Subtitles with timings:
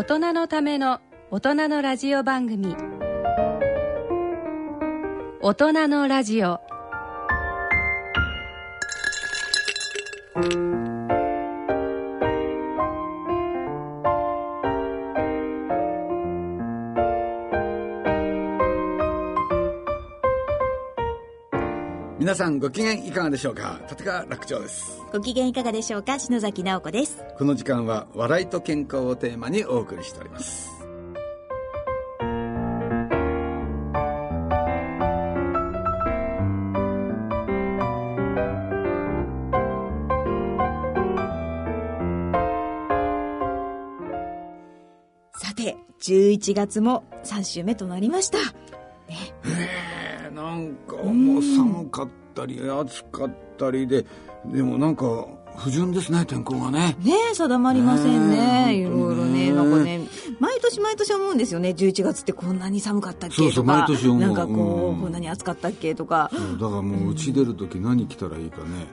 [0.00, 0.98] 大人のための
[1.30, 2.74] 大人のラジオ番組。
[5.42, 6.58] 大人のラジオ。
[22.18, 23.78] 皆さんご機嫌いかがでしょうか？
[23.90, 24.98] 立川楽長です。
[25.12, 26.18] ご機嫌いかがでしょうか？
[26.18, 30.68] 篠崎直子ですこの時間は笑いと健康をテーマにお送りしております。
[45.32, 48.36] さて11月も3週目となりました。
[48.36, 48.44] ね。
[50.26, 54.04] えー、なんかもう寒かったり暑かったりで
[54.44, 55.26] でもなんか
[55.60, 56.96] 不純ですね天候がね。
[57.00, 58.66] ね定まりませんね。
[58.66, 60.00] ねいろいろねなんかね
[60.38, 61.70] 毎年毎年思うんですよね。
[61.70, 63.44] 11月ってこんなに寒かったっけとか。
[63.44, 64.20] そうそう毎年思う。
[64.20, 65.00] なんかこう、うん。
[65.02, 66.30] こんなに暑かったっけとか。
[66.32, 68.86] だからもう家出る時何着たらいいかね、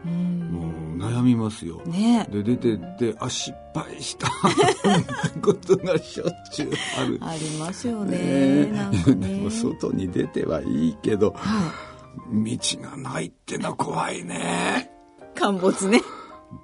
[0.52, 2.28] もう悩みますよ、ね。
[2.30, 4.28] で出てってあ失敗した。
[5.42, 7.18] ことがしょっちゅうある。
[7.22, 8.66] ありますよね。
[8.74, 11.72] なんかでねも外に出てはいいけど、は
[12.30, 14.92] 道がないってのは怖いね。
[15.34, 16.02] 陥没ね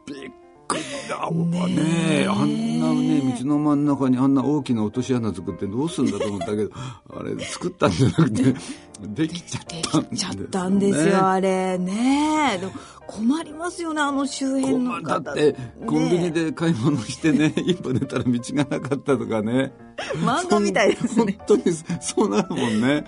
[0.05, 0.31] びっ
[0.67, 1.31] くりだわ
[1.67, 2.25] ね。
[2.30, 6.72] あんなね道の真ん中にあんな大きな落とし穴作ってどうすんだと思ったけど
[7.09, 8.55] あれ作ったんじゃなくて
[9.08, 12.58] できちゃったんできちゃったんですよ、あれね。
[12.59, 12.72] でも
[13.08, 19.74] 困りますよねあの周辺の困方だってコンビニねで買い物してね 一歩出たら道がなかったとかね。
[20.16, 21.38] 漫画みたいですね。
[21.48, 23.06] 本当にそうなるもんね。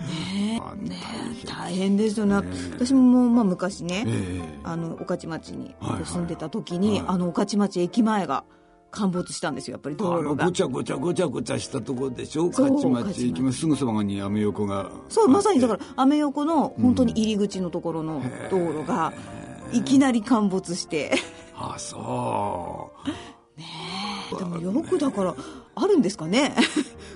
[0.62, 0.96] あね
[1.46, 1.96] 大変。
[1.98, 2.36] ですよね。
[2.74, 4.60] 私ももう、まあ、昔ね、ええ。
[4.64, 7.08] あの御徒町に住んでた時に、はい。
[7.08, 8.44] あの御徒町駅前が
[8.92, 10.46] 陥没したんですよやっぱり道あ路が。
[10.46, 12.52] のごちゃごちゃごちゃごちゃしたところでしょ？
[12.54, 13.60] そう勝町行きます。
[13.60, 19.14] すぐそばにアメ横がそうまさにだからアメ横の本当に入り口のところの道路が
[19.74, 21.14] いきなり陥没して。
[21.58, 22.92] あそ
[24.32, 24.38] う。
[24.38, 25.36] でもよくだから
[25.76, 26.56] あるんですかね？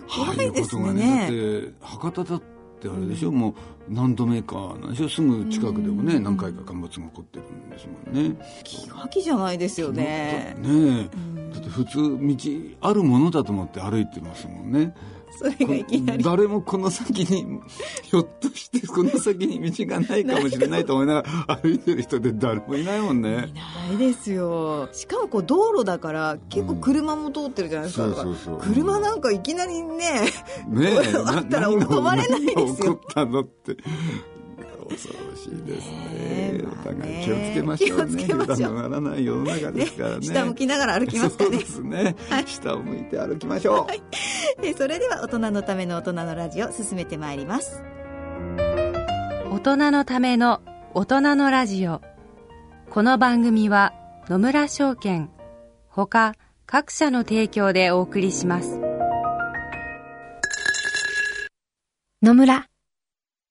[0.09, 1.19] 怖いですね。
[1.19, 3.53] だって博多だってあれでしょ、もう
[3.89, 5.09] 何度目かなんでしょ？
[5.09, 8.35] すぐ近くでもね、何回か陥没が起こってるんですもんね。
[8.63, 10.55] 気が気じゃないですよね。
[10.59, 14.95] ねえ、だって普通道あるものだと思って歩いてますもんね
[15.39, 16.23] それがいきなり。
[16.23, 17.61] 誰もこの先に
[18.03, 23.53] ひょっとしてこの先に道がないかもしれないと思いながら 歩いてる人って誰もいないもんね。
[23.87, 24.89] ないですよ。
[24.91, 28.57] しかもこう道路だから結構車も通ってるじゃないですか,、そうそうそう。
[28.59, 29.97] 車なんかいきなりね
[30.67, 31.15] ねえ。
[31.25, 32.75] あったら止まれないですよ。
[32.75, 33.77] 起こったのって
[34.89, 36.61] 恐ろしいですね。
[36.63, 37.21] お互いまあね。
[37.25, 38.23] 気をつけましょうね。
[38.23, 38.71] 気をつけましょう。
[38.71, 40.21] 油断のならない世の中ですからね。
[40.21, 47.83] 下向きながら歩きますかそうねですね、下を向いて歩きましょう、えそれでは大人のための大人のラジオ進めてまいります。
[49.51, 50.61] 大人のための
[50.93, 52.01] 大人のラジオ。
[52.89, 53.93] この番組は
[54.27, 55.29] 野村証券
[55.87, 56.33] ほか
[56.65, 58.79] 各社の提供でお送りします。
[62.21, 62.68] 野村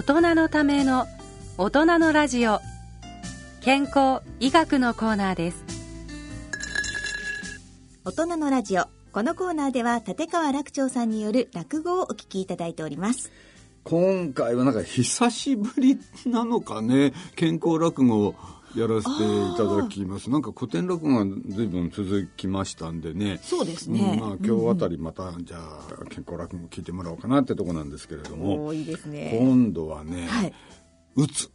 [0.00, 1.06] 大人のための
[1.58, 2.60] 大人のラジオ。
[3.60, 5.62] 健康医学のコーナーです。
[8.06, 8.84] 大人のラジオ。
[9.12, 13.30] このコーナーでは立川楽長さんによる落語をお聞きいただいております。
[13.84, 17.12] 今回はなんか久しぶりなのかね。
[17.36, 18.28] 健康落語。
[18.28, 18.34] を
[18.76, 20.30] やらせていただきます。
[20.30, 23.40] なんか古典落語が随分続きましたんでね。
[23.42, 24.00] そうですね。
[24.14, 28.66] うんまあ、今日あたりまた、じゃあ健康落語聞いてもらおうかなってとこなんですけれども。
[28.66, 29.36] おーいいですね。
[29.40, 30.52] 今度はね、はい。
[31.16, 31.50] うつ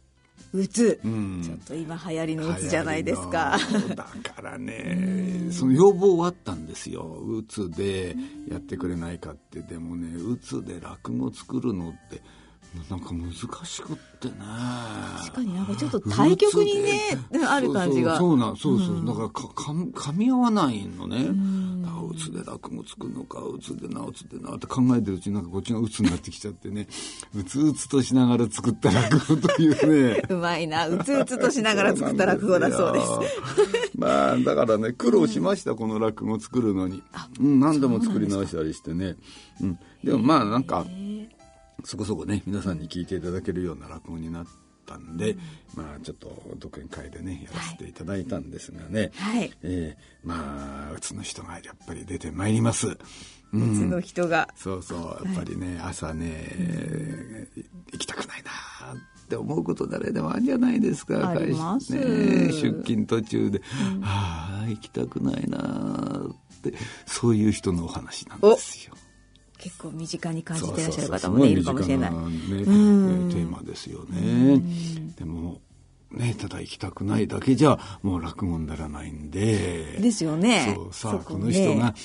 [0.52, 1.42] うつ、うん。
[1.42, 3.58] ちょっと今流行りのうつじゃないですか。
[3.94, 7.02] だからねその要望はあったんですよ。
[7.02, 8.14] うつで
[8.48, 9.60] やってくれないかって。
[9.60, 12.22] でもねうつで落語作るのって
[12.90, 14.34] なんか難しくってね。
[15.18, 17.18] 確かになんかちょっと対極にね
[17.48, 18.16] ある感じが。
[18.16, 18.46] そうそうそう。
[18.46, 18.56] なん。
[18.56, 21.24] そうそう、だからかか噛み合わないのね。
[21.84, 26.86] だからうつで落語作るのかうつでなうつでなって考えてるうちになんかこっちがうつになってきちゃってね。
[27.34, 30.22] うつうつとしながら作った落語というね。
[30.28, 30.88] うまいな。
[30.88, 33.06] うつうつとしながら作った落語だそうです。
[33.06, 33.90] す。
[33.98, 37.02] まあ、だからね、苦労しました、この落語作るのに。
[37.40, 39.16] うん、何度も作り直したりしてね。
[39.60, 39.78] うん。
[40.04, 40.86] でもまあ、なんか、
[41.84, 44.46] そこそこね、皆さんに聞いていただけるような落語になっ
[44.86, 45.36] たんで、
[45.74, 49.10] まあ、ちょっと独演会でね、やらせていただいたんですがね。
[49.16, 49.52] はい。
[49.62, 52.96] えーまあ、うつの人がやっぱり出てまいります。
[53.52, 53.72] うん。
[53.72, 54.48] うつの人が。
[54.56, 57.46] そうそうやっぱりね、朝ね、
[57.92, 58.50] 行きたくないな
[58.94, 61.92] って思うこと誰でもあるんじゃないですかあります。
[61.92, 63.60] 会社ね、出勤途中で、
[64.02, 66.22] ああ行きたくないな
[66.58, 66.74] って
[67.06, 68.94] そういう人のお話なんですよ。
[69.66, 72.10] 結構身近に感じてらっしゃる方もねいるかもしれない。
[72.12, 74.62] ねえーテーマですよね。
[75.18, 75.60] でも
[76.12, 79.98] ねただ行きたくないだけじゃもう落語にならないんで。
[79.98, 80.76] ですよね。
[80.76, 81.20] そうさあね。
[81.24, 81.96] この人が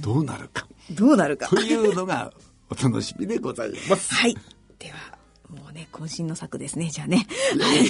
[0.00, 0.68] どうなるか。
[0.92, 1.48] どうなるか。
[1.48, 2.32] というのが
[2.70, 4.14] お楽しみでございます。
[4.14, 4.36] はい。
[4.78, 5.18] では
[5.50, 7.26] もうね渾身の作ですねじゃあね。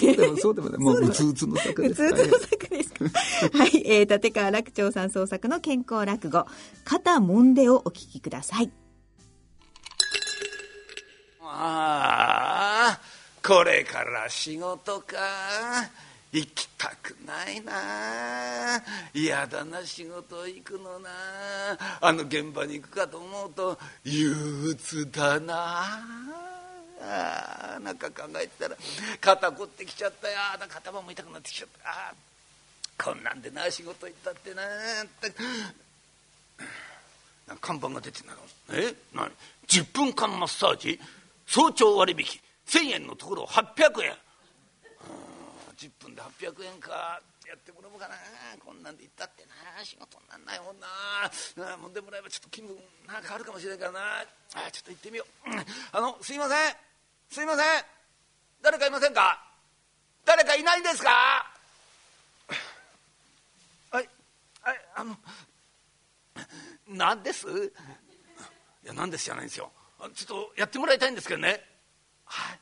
[0.01, 3.05] そうでもそうでもね、もううつうつの作うですつうつの作ですか。
[3.59, 6.47] はい、えー、立川楽長さん創作の健康落語
[6.85, 8.71] 「肩もんで」をお聞きください
[11.51, 13.01] ああ
[13.47, 15.17] これから仕事か。
[16.31, 17.73] 行きたくないな。
[19.15, 21.09] 嫌だな仕事行くのな。
[22.03, 24.31] あの現場に行くかと思うと憂
[24.71, 25.87] 鬱だな。
[27.01, 28.77] あなんか考えてたら
[29.21, 30.35] 肩凝ってきちゃったよ。
[30.55, 31.89] あ肩も痛くなってきちゃった。
[31.89, 32.13] あ
[33.03, 34.67] こんなんでな仕事行ったってなっ
[35.23, 35.33] て
[37.61, 38.41] 看板が出てんだろ
[38.75, 38.95] え？
[39.15, 39.31] 何
[39.67, 41.01] ？10分間マッサージ？
[41.49, 44.13] 早朝割引1000円のところ800円。
[45.79, 47.21] 10分で800円か。
[47.49, 48.15] やってもらおうかな。
[48.63, 49.83] こんなんで行ったってな。
[49.83, 50.87] 仕事になんないもんな。
[51.73, 53.99] あもんでもらえばちょっと気分なんかあるかもしれないからな。
[54.21, 55.59] あちょっと行ってみよう、うん
[55.93, 56.59] あのすいません。
[57.31, 57.65] すいません。
[58.63, 59.43] 誰かいませんか？
[60.27, 61.11] 誰かいないんですか？
[63.91, 64.09] はい
[64.61, 65.17] はいあの
[66.89, 67.47] 何です？
[68.85, 69.73] いや何ですじゃないんですよ。
[70.15, 71.61] ちょっとやってもらいたいんですけどね。
[72.25, 72.61] はい。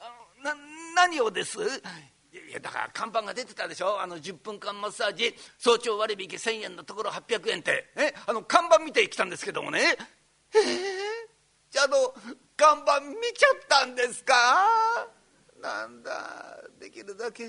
[0.00, 0.10] あ
[0.44, 0.56] のな
[0.96, 1.58] 何をです？
[1.60, 4.00] いやだから看板が出てたでしょ？
[4.00, 7.90] あの10分間マッサージ早朝割引1,000円のところ800円って。
[7.96, 8.14] え？
[8.26, 9.96] あの看板見てきたんですけどもね。
[10.54, 11.28] ええ
[11.70, 12.14] じゃあの
[12.56, 14.34] 看板見ちゃったんですか？
[15.60, 17.48] なんだできるだけ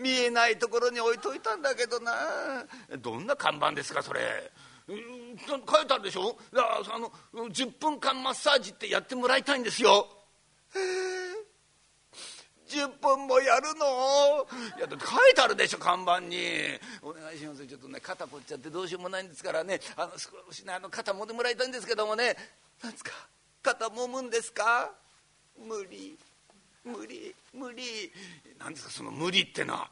[0.00, 2.12] 見えないところに置いといたんだけどな。
[2.98, 4.52] どんな看板ですかそれ？
[4.86, 4.94] 書
[5.82, 6.36] いてあるでしょ？
[6.52, 6.62] いや
[6.94, 7.10] あの
[7.48, 10.06] 10分間マッサージってやってもらいたいんですよ。
[12.68, 14.46] 10分もやるの？
[14.76, 16.36] いやだって書いてあるでしょ看板に。
[17.02, 19.80] お願いしますちょっとね肩凝っちゃってどうしようもないんですからね。
[19.96, 22.36] あの少しねあの肩もんでもらいたいんですけどもね。
[22.82, 23.12] なんですか？
[23.62, 24.90] 肩もむんですか？
[25.66, 26.18] 無理。
[26.84, 27.34] 無理。
[27.54, 28.12] 無理。
[28.58, 28.90] なんですか？
[28.90, 29.88] その無理ってのは。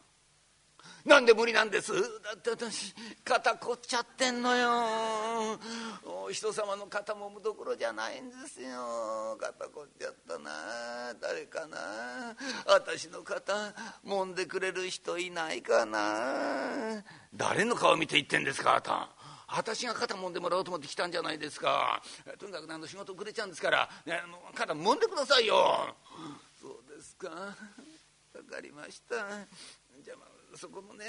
[1.04, 1.92] なんで無理なんです？
[1.92, 2.94] だって私
[3.24, 5.58] 肩凝っちゃってんのよ。
[6.04, 9.36] お人様の肩もむどころじゃないんですよ。
[9.40, 10.50] 肩凝っちゃったな。
[11.20, 11.76] 誰かな？
[12.66, 13.74] 私の肩
[14.06, 17.02] 揉んでくれる人いないかな？
[17.34, 19.08] 誰の顔見て言ってんですかあた
[19.48, 22.00] 私が肩揉んでもらおうと思って来たんじゃないですか。
[22.38, 25.94] とにかくねあの仕事遅れちゃうんですから、ね、あの肩揉んでくださいよ。
[26.60, 27.28] そうですか。
[28.32, 29.16] 分かりました。
[29.16, 31.04] じゃあ、まあ、そこのね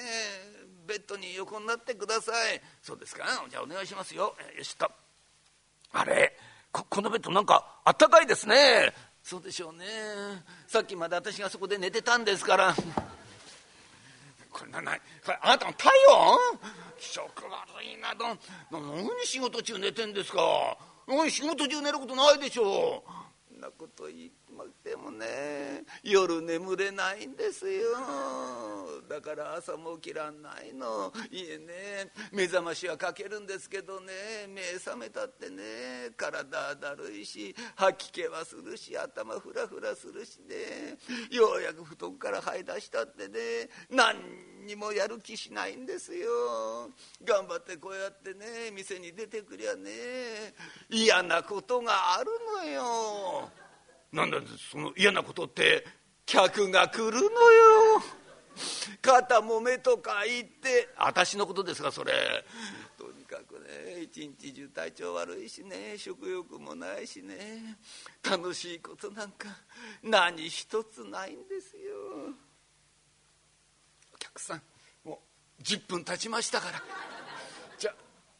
[0.87, 2.61] ベッドに横になってください。
[2.81, 3.25] そうですか？
[3.49, 4.35] じゃあお願いしますよ。
[4.55, 4.89] えよしと。
[5.91, 6.35] あれ？
[6.71, 8.93] ここのベッドなんかあったかいですね。
[9.21, 9.85] そうでしょうね。
[10.67, 12.75] さっきまで私がそこで寝てたんですから。
[14.51, 16.39] これななこれあなたの体温？
[16.99, 18.25] 気色悪いなど。
[18.71, 20.77] 何仕事中寝てんですか？
[21.07, 23.11] 何仕事中寝ることないでしょう。
[23.53, 24.42] そんなこと言って。
[24.83, 27.89] でもね夜眠れないんですよ。
[29.09, 31.11] だから朝も起きらんないの。
[31.31, 34.13] いえね目覚ましはかけるんですけどね
[34.47, 35.63] 目覚めたってね
[36.15, 40.97] 体だるいし吐き気はするし頭フラフラするしね。
[41.31, 44.15] ようやく布団から這い出したってね何
[44.65, 46.89] にもやる気しないんですよ。
[47.23, 49.91] 頑張ってこうやってね店に出てくりゃね
[50.89, 52.31] 嫌なことがある
[52.63, 53.51] のよ。
[54.13, 54.37] なんだ
[54.71, 55.83] その嫌なことって
[56.25, 58.03] 客が来るのよ。
[59.01, 60.87] 肩もめとか言って。
[60.97, 62.13] 私のことですかそれ。
[62.95, 67.77] とにかくね一日中体調悪いしね食欲もないしね
[68.23, 69.49] 楽しいことなんか
[70.03, 72.35] 何一つないんですよ。
[74.13, 74.61] お客さん
[75.03, 75.19] も
[75.59, 76.83] う10分経ちましたから。
[77.79, 77.93] じゃ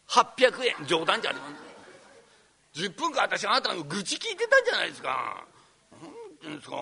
[0.10, 1.48] あ800円冗談じゃありま
[2.76, 2.90] せん。
[2.90, 5.46] 10分間私あなたの愚痴聞いてたんじゃないですか。
[6.44, 6.76] ってんですか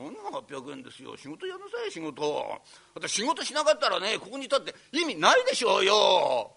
[0.00, 1.16] 何が800円ですよ。
[1.16, 2.60] 仕事やなさい仕事。
[2.94, 6.56] 私仕事しなかったらねここに立って意味ないでしょうよ。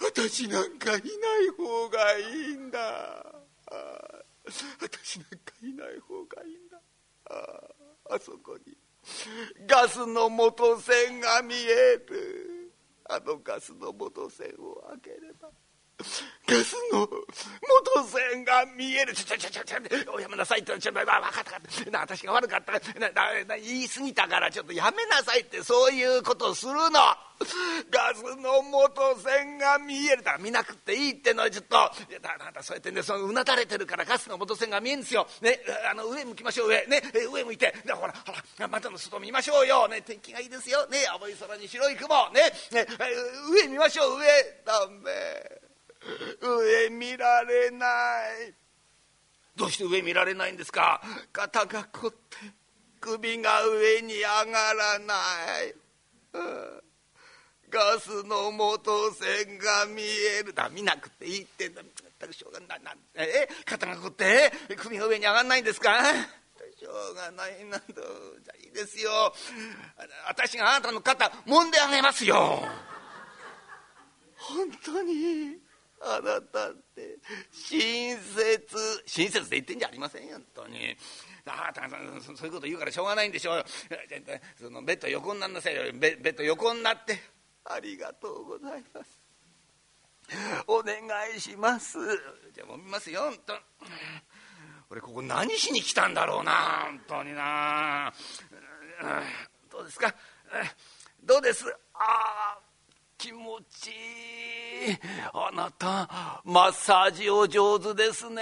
[0.00, 1.02] 私なんかいない
[1.56, 2.22] 方がい
[2.52, 3.24] いんだ。
[4.80, 6.80] 私なんかいない方がいいんだ。
[7.30, 8.76] ああそこに。
[9.66, 12.72] ガスの元栓が見える。
[13.08, 15.48] あのガスの元栓を開ければ。
[16.46, 17.00] ガスの。
[17.00, 19.14] 元栓が見える。
[19.14, 22.00] ちょちょちょちょちょおやめなさいってちょ分かった分かった。
[22.00, 22.72] 私が悪かった。
[23.00, 23.10] な
[23.46, 27.00] な言い過ぎたからちょっとやめなさいってそういうことするの。
[27.90, 30.22] ガスの元栓が見える。
[30.22, 31.76] だから見なくていいってのはちょっと
[32.10, 35.58] いやだだだそうやってねそのうなだれてるからガスの元栓が見えんですよ、ね、
[35.90, 36.86] あの上向きましょう上。
[36.86, 37.74] ね上向いて。
[37.84, 42.14] でほらほら窓の外見ましょうよ、ね、天気がいいですよ、ね、青い空に白い雲。
[42.30, 42.86] ねね
[43.50, 44.18] 上見ましょう。
[44.20, 44.26] 上。
[44.64, 45.65] ダメ。
[46.40, 47.86] 上見られな
[48.46, 48.54] い。
[49.56, 51.00] どうして上見られないんですか？
[51.32, 52.16] 肩が凝って
[53.00, 55.74] 首が上に上がらない、
[57.70, 60.52] ガスの元栓が見える。
[60.52, 61.68] だ見なくていいって。
[61.68, 61.82] んだ
[62.18, 62.82] 全くしょうがない。
[62.82, 63.48] なんえ？
[63.64, 66.02] 肩が凝って首が上に上がらないんですか？
[66.78, 67.78] しょうがないな。
[67.80, 69.32] とじゃいいですよ。
[70.28, 72.62] 私があなたの肩揉んであげますよ。
[74.36, 75.56] 本当に。
[76.00, 77.18] あなたって
[77.52, 80.96] 親切親切で言ってんじゃありませんよ本当に。
[81.46, 83.64] ああそういうこと言うからしょうがないんでしょう
[84.60, 85.82] そのベッド横になんなさいよ。
[85.94, 87.18] ベベッド横になって。
[87.64, 89.20] ありがとうございます。
[90.66, 90.96] お願
[91.36, 91.98] いします。
[92.52, 93.54] じゃあもう見ますよ本当。
[94.90, 96.52] 俺ここ何しに来たんだろうな
[96.84, 98.12] 本当にな。
[99.70, 100.14] どうですか？
[101.24, 101.64] どうです？
[101.94, 102.58] ああ
[103.26, 104.98] 気持ちいい。
[105.32, 108.40] あなたマッサージお上手ですね。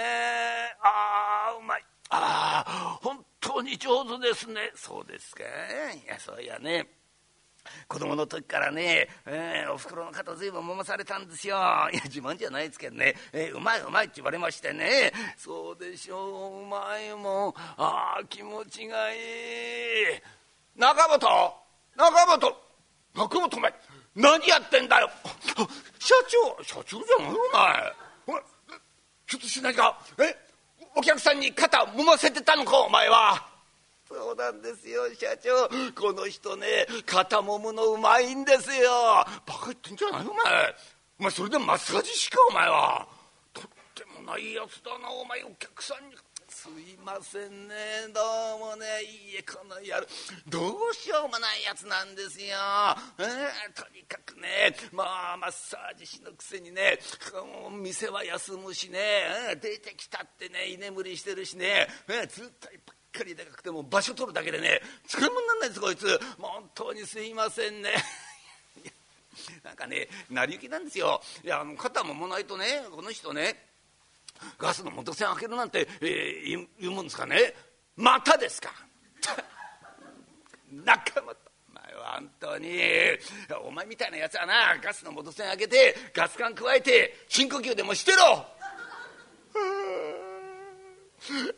[0.79, 1.83] ああうまい。
[2.09, 4.71] ああ本当に上手ですね。
[4.75, 5.41] そうですか。
[5.41, 6.85] いやそういやね。
[7.87, 11.57] 子供の時からね、えー、おふくろの肩ずいぶん揉まされたんですよ。
[11.91, 15.13] いや自慢じゃないですけどね、えー、うまいうまいって言われましてね。
[15.35, 17.53] そうでしょううまいもん。
[17.77, 19.19] ああ気持ちがいい。
[20.77, 21.19] 中本
[21.95, 22.55] 中本
[23.15, 23.73] 中本お前
[24.15, 25.09] 何やってんだよ。
[25.99, 27.93] 社長社長じゃないお前。
[28.27, 28.41] お前
[29.27, 29.99] ひょっとして何か。
[30.19, 30.35] え？
[30.95, 33.45] お客さんに肩揉ませてたのかお前は。
[34.07, 35.67] そうなんですよ社長。
[35.99, 39.25] この人ね肩もむのうまいんですよ。
[39.45, 40.75] バカ言ってんじゃないお前。
[41.19, 43.07] お前それでマッサージ師かお前は。
[43.53, 45.43] とってもないやつだなお前。
[45.43, 46.15] お客さんに
[46.65, 47.75] すいませんね。
[48.11, 48.21] ど
[48.57, 50.07] うもねいいえこの野郎
[50.49, 52.57] どうしようもないやつなんですよ、
[53.19, 56.97] えー、とにかくねまあマッサージ師のくせにね
[57.83, 58.97] 店は休むしね、
[59.61, 66.05] 出てきたってね居眠りしてるしね、えー、ずっとばっかりでかくても場所取るだけでね使い物になんないですこいつ。
[66.39, 67.91] もう本当にすいませんね。
[69.63, 71.21] なんかね成り行きなんですよ。
[71.43, 73.74] いやあの肩ももないとねこの人ね
[74.57, 77.53] ガスの元栓開けるなんて、えー、言うもんですかね？
[77.95, 78.71] またですか？
[80.71, 81.35] 仲間お
[81.73, 82.79] 前は本当に
[83.63, 88.45] お前みたいなやつはなガスの元栓開けてガス管加えて深呼吸でもしてろ！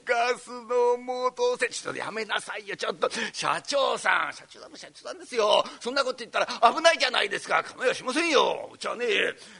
[0.05, 1.67] ガスの元栓。
[1.69, 2.77] ちょっとやめなさいよ。
[2.77, 5.65] ちょっと社長さん社長さんも社長さんですよ。
[5.81, 7.61] そんなこと言ったら危ないじゃないですか。
[7.63, 8.69] 構いはしませんよ。
[8.73, 9.05] うちはね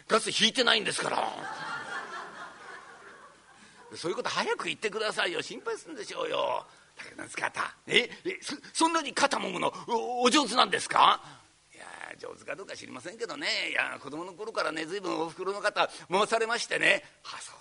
[0.08, 1.18] ガス引いてないんですから。
[3.96, 5.41] そういうこと早く言ってくださいよ。
[5.41, 6.65] 心配するんでしょうよ。
[6.98, 8.10] 竹の姿え？
[8.25, 8.39] え？
[8.41, 9.72] そそんなに肩もむの？
[9.88, 11.22] おお上手なんですか？
[11.74, 11.86] いや
[12.20, 13.48] 上手かどうか知りませんけどね。
[13.72, 17.03] いや子供の頃からね随分おふくろの方揉まされましてね。
[17.25, 17.58] あそう。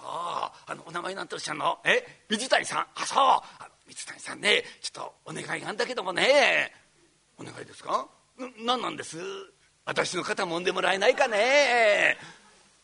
[0.72, 1.78] あのお名前なんておっしゃるの？
[1.84, 2.06] え？
[2.30, 2.86] 水谷さん。
[2.94, 3.18] あそう。
[3.18, 4.64] あ水谷さんね。
[4.80, 6.72] ちょっとお願いがあんだけどもね。
[7.38, 8.08] お願いですか？
[8.64, 9.18] 何なんです？
[9.84, 12.16] 私の肩揉んでもらえないかね。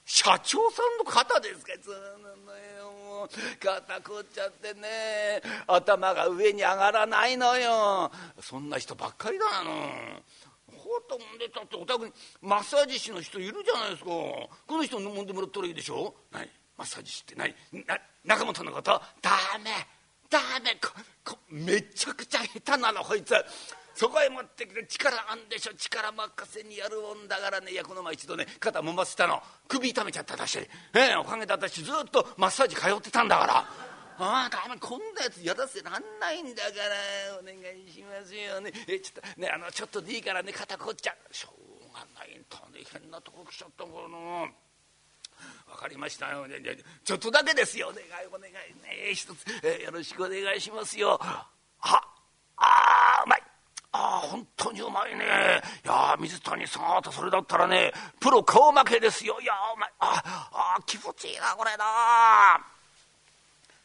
[0.05, 1.73] 社長さんの肩ですか？
[1.83, 2.29] そうな
[3.29, 8.11] 肩凝っちゃってね頭が上に上がらないのよ。
[8.41, 9.71] そんな人ばっかりだの。
[11.09, 14.11] 肩もんでたってお宅にマッサージ師の人いるじゃないですか。
[14.11, 16.15] この人もんでもらったらいいでしょ？
[16.31, 16.51] ない。
[16.77, 17.55] マッサージ師ってない。
[17.87, 19.31] な中本のことダ
[19.63, 19.71] メ。
[20.29, 20.77] ダメ。
[20.81, 20.93] こ
[21.25, 23.35] こめちゃくちゃ下手なのこいつ。
[23.95, 25.75] そこへ持ってきて力あんでしょ。
[25.75, 27.73] 力任せにやるもんだからね。
[27.73, 29.43] いやこの前一度ね肩もませたの。
[29.69, 33.55] 首痛めちゃった私、ええ、おかげで私ずっとマッサージ通ってたんだから。
[34.19, 37.39] ああダメこんなやつやらせらんないんだから。
[37.39, 38.73] お願いしますよね。
[38.89, 41.49] えちょっとねあのちょっとでいいからね肩こっちゃしょ
[41.91, 44.53] うがない大変なとこ来ちゃったからな。
[45.67, 46.47] 分かりましたよ、
[47.03, 47.89] ちょっとだけですよ。
[47.89, 48.53] お願いお願い。
[49.09, 51.19] ね一つ、えー、よろしくお願いしますよ。
[51.21, 51.49] あ
[52.57, 53.43] あうまい。
[53.93, 55.25] ああ本当にうまいね。
[55.85, 59.39] いや水谷さんあとそれだったらねプロ顔負けですよ。
[59.41, 60.23] いやうまいあ
[60.79, 61.85] あ気持ちいいなこれな。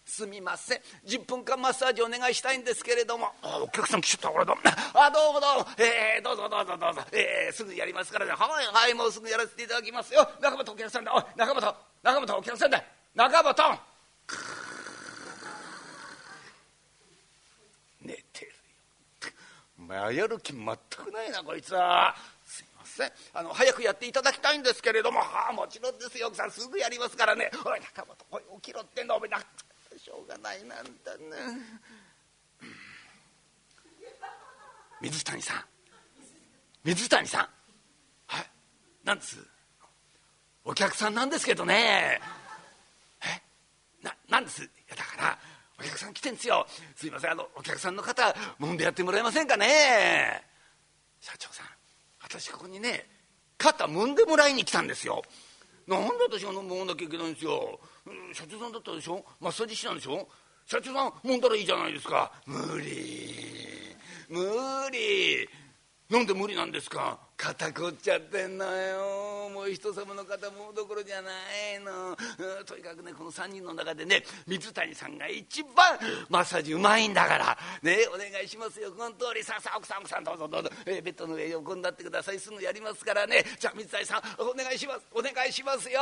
[0.05, 0.79] すみません。
[1.05, 3.27] 10分間マッサージお願いしたいんですけれども。
[3.43, 4.55] あお客さん来ちゃったこれだ。
[4.93, 8.31] あどうもどうも、えー、どうぞどうぞどうぞ、えー、すぐやりますからね。
[8.31, 10.27] はいはいもうすぐやらせていただきますよ。
[10.41, 11.13] 中本お客さんだ。
[11.13, 12.81] おい中本中本お客さんだ。
[13.13, 13.79] 中本
[18.01, 18.53] 寝てるよ
[19.87, 22.15] まあやる気全くないなこいつは。
[22.45, 23.11] すいません。
[23.33, 25.19] あの早くやっていただきたいんですけれども。
[25.19, 26.51] はあもちろんですよ奥さん。
[26.51, 27.49] すぐやりますからね。
[27.65, 29.39] おい中本おい起きろってんだお前な
[29.97, 31.37] しょうがないなんだな
[35.01, 35.65] 水谷さん。
[36.83, 37.49] 水谷さん。
[38.27, 38.45] はい
[39.03, 39.37] なんです？
[40.65, 42.19] お客さんなんですけどね。
[43.23, 43.41] え？
[44.03, 44.63] ななんです？
[44.63, 45.39] いやだから
[45.79, 46.65] お客さん来てんですよ。
[46.95, 48.23] すいませんあのお客さんの方
[48.59, 50.41] 揉んでやってもらえませんかね？
[51.19, 51.67] 社長さん
[52.23, 53.05] 私ここにね
[53.57, 55.21] 肩揉んでもらいに来たんですよ。
[55.87, 57.79] なんで私がもんなきゃいけないんですよ。
[58.33, 59.23] 社長さんだったでしょ？
[59.39, 60.27] マッサージ師なんでしょ？
[60.65, 62.31] 社長さん揉んだらいいじゃないですか。
[62.45, 63.95] 無理。
[64.29, 64.41] 無
[64.91, 65.47] 理。
[66.09, 67.19] なんで無理なんですか？
[67.35, 69.49] 肩凝っちゃってんのよ。
[69.53, 72.15] もう人様の肩もどころじゃないの。
[72.65, 75.99] とにかくねこの3人の中でね水谷さんが一番
[76.29, 77.57] マッサージうまいんだから。
[77.83, 78.91] ねお願いしますよ。
[78.91, 79.43] この通り。
[79.43, 82.39] さあさあ奥さん奥さんどうぞどうぞ、えー、ベッドの上横になってください。
[82.39, 83.43] すぐやりますからね。
[83.59, 85.01] じゃあ水谷さんお願いします。
[85.13, 85.99] お願いしますよ。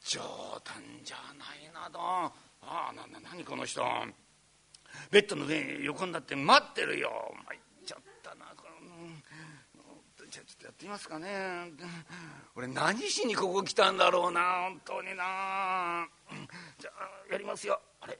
[0.00, 0.20] 冗
[0.64, 3.82] 談じゃないなどああなな何この人。
[5.10, 7.10] ベッドの上横になって待ってるよ。
[7.46, 8.72] 参っちゃったなこの
[10.84, 11.72] じゃあちょっとやってみますかね。
[12.54, 14.68] 俺何しにここ来たんだろうな。
[14.68, 16.06] 本当にな。
[16.78, 16.90] じゃ
[17.30, 17.80] あやりますよ。
[18.02, 18.18] あれ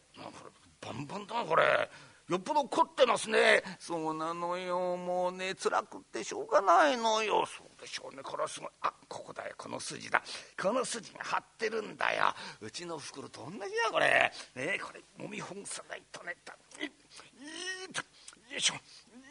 [0.80, 1.90] バンバンだなこれ。
[2.26, 3.62] よっぽど凝ってますね。
[3.78, 4.96] そうなのよ。
[4.96, 7.44] もうね辛くってしょうがないのよ。
[7.44, 8.22] そうでしょうね。
[8.22, 8.70] これはすごい。
[8.80, 9.54] あここだよ。
[9.58, 10.22] この筋だ。
[10.58, 12.34] この筋が張ってるんだよ。
[12.62, 14.32] うちの袋と同じだこれ。
[14.56, 16.34] ねこれもみほぐさないとね。
[16.80, 18.74] いいよいしょ。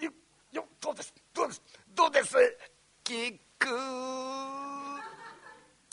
[0.03, 0.11] よ
[0.51, 1.11] よどうです？
[1.33, 1.61] どうです？
[1.95, 2.35] どうです？
[3.03, 3.67] キく。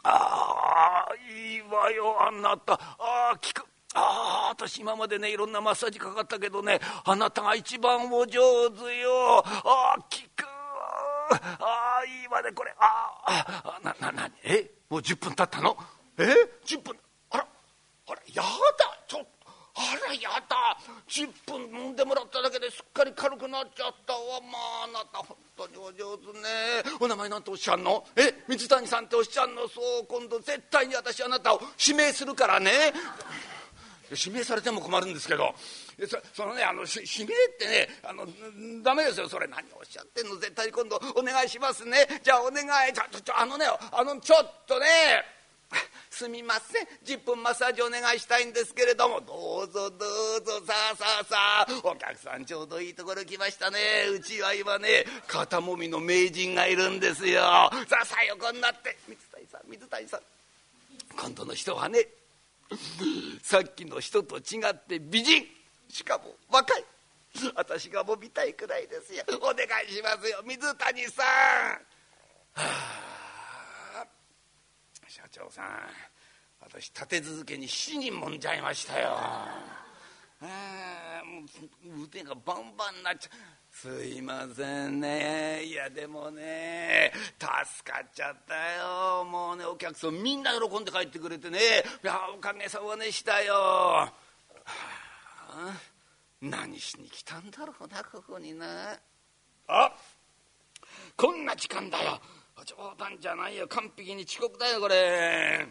[0.03, 2.75] ああいいわよあなた。
[2.75, 2.79] あ
[3.35, 3.67] あ聞く。
[3.95, 9.39] ああ私今までねいろんなマッサージかかったけどねあなたが一番お上手よ。
[9.45, 10.45] ああ聞く。
[11.33, 12.73] ああいいわねこれ。
[12.79, 14.71] ああなななにえ？
[14.89, 15.77] もう10分経ったの？
[16.19, 16.25] え
[16.65, 16.97] ？10分。
[17.31, 17.47] あら
[18.09, 18.90] あらやだ。
[19.81, 20.77] あらやだ。
[21.09, 24.41] 10分飲んでもらっただけですっかり軽くなっちゃったわ。
[24.41, 26.85] まああなた本当にお上手ね。
[27.01, 28.05] お名前なんておっしゃんの？
[28.15, 28.35] え？
[28.47, 29.67] 水谷さんっておっしゃんの？
[29.69, 32.71] そう今度絶対に私あなたを指名するからね。
[34.11, 35.55] 指名されても困るんですけど。
[36.35, 38.27] そのねあの指名ってねあの
[38.83, 39.29] ダメですよ。
[39.29, 40.37] それ何おっしゃってんの？
[40.37, 42.07] 絶対に今度お願いしますね。
[42.23, 42.93] じゃあお願い。
[42.93, 44.87] ちょちょあのねあのちょっとね。
[46.11, 46.87] すみません。
[47.05, 49.21] 10分マッサージお願いしたいんですけれども。
[49.21, 50.07] どうぞど
[50.37, 50.67] うぞ。
[50.67, 51.81] さあさあさあ。
[51.85, 54.07] お客さんちょうどいいところ来ましたね。
[54.11, 57.41] うちは今ね肩もみの名人がいるんですよ。
[57.41, 57.71] さ
[58.03, 58.97] あさあ横になって。
[59.09, 60.21] 水谷さん水谷さん。
[61.17, 62.07] 今度の人はね
[63.43, 65.47] さっきの人と違って美人。
[65.89, 66.85] しかも若い。
[67.55, 69.23] 私がもみたいくらいですよ。
[69.41, 70.43] お願いしますよ。
[70.45, 71.81] 水谷さん、は
[72.57, 73.20] あ、
[75.11, 75.67] 社長さん
[76.61, 79.09] 私立て続けに7人もんじゃいましたよ。
[79.13, 79.49] あ
[81.25, 81.41] も
[82.01, 83.33] う腕がバンバンになっちゃう。
[83.71, 85.65] すいませんね。
[85.65, 89.25] いやでもね助かっちゃったよ。
[89.25, 91.59] もうねお客さんみんな喜んで帰ってくれてね。
[92.05, 94.15] いやおかげさまでしたよ、は
[94.65, 95.77] あ、
[96.41, 98.99] 何しに来たんだろうなここにな。
[99.67, 99.93] あ
[101.17, 102.21] こんな時間だよ。
[102.65, 103.69] 冗談じゃないよ。
[103.69, 105.67] 完璧に遅刻だよこれ。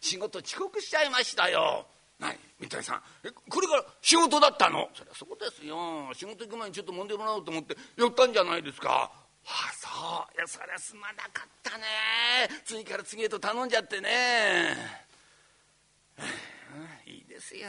[0.00, 1.86] 仕事遅刻しちゃいましたよ。
[2.18, 3.02] 何三谷さん。
[3.24, 4.88] えこれから仕事だったの？
[4.94, 6.10] そりゃそうですよ。
[6.14, 9.10] 仕事行く前にちょっと揉んでもらおうと思って寄ったんじゃないですか。
[9.44, 9.88] あそ
[10.32, 10.36] う。
[10.36, 11.84] いやそりゃすまなかったね。
[12.64, 14.76] 次から次へと頼んじゃってね。
[17.06, 17.68] いいですよ。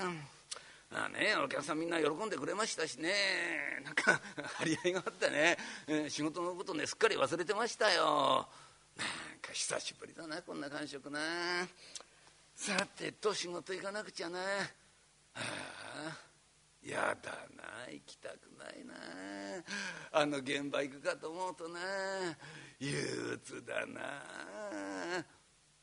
[0.95, 3.11] あねお客さんみんな喜んでくれましたしね。
[3.83, 4.21] なんか
[4.59, 8.47] 張り合いがあってね、えー仕事のことねすっかり忘れてましたよ。
[8.95, 11.67] なんか久しぶりだなこんな感触な。
[12.55, 14.39] さてと仕事行かなくちゃな。
[14.39, 14.45] は
[15.33, 16.17] あ
[16.83, 18.93] やだな行きたくないな。
[20.11, 21.79] あの現場行くかと思うとな。
[22.79, 24.01] 憂鬱だな。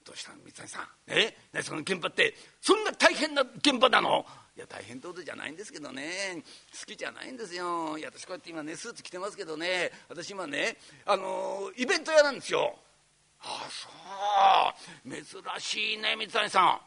[0.04, 0.88] どうしたの三谷さん。
[1.06, 4.24] えねその現場ってそんな大変な現場なの？
[4.60, 6.42] いや大変ってことじゃないんですけどね。
[6.78, 7.96] 好きじゃないんですよ。
[7.96, 9.90] いや私こうやって今ねスーツ着てますけどね。
[10.10, 12.76] 私今ねあのイベント屋なんですよ。
[13.40, 15.10] ああそう。
[15.10, 15.24] 珍
[15.58, 16.78] しいね三谷さ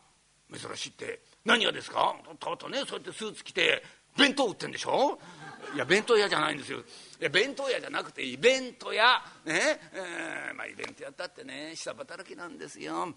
[0.51, 0.55] ん。
[0.55, 1.19] 珍しいって。
[1.45, 2.15] 何がですか？
[2.39, 3.81] たまたねそうやってスーツ着て
[4.15, 5.17] 弁当売ってんでしょ？
[5.73, 6.77] いや弁当屋じゃないんですよ。
[6.77, 6.83] い
[7.21, 9.19] や弁当屋じゃなくてイベント屋。
[9.45, 9.79] ね。
[9.93, 13.15] えーまあイベントやったってね下働きなんですよ。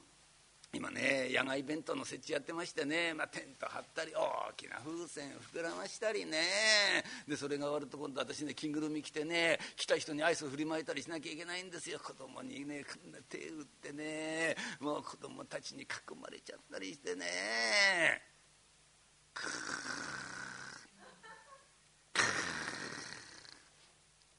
[0.76, 6.38] 今ね野外弁当の設置やってましてね、まあ、テント張ったり大きな風船膨らましたりね。
[7.26, 11.98] でそれが終わると今度私ね着ぐるみ着てね来た人にアイス振りまいたりしなきゃいけないんですよ。
[11.98, 14.54] 子供にねこんな手打ってね。
[14.80, 15.86] もう子供たちに囲
[16.20, 17.24] まれちゃったりしてね。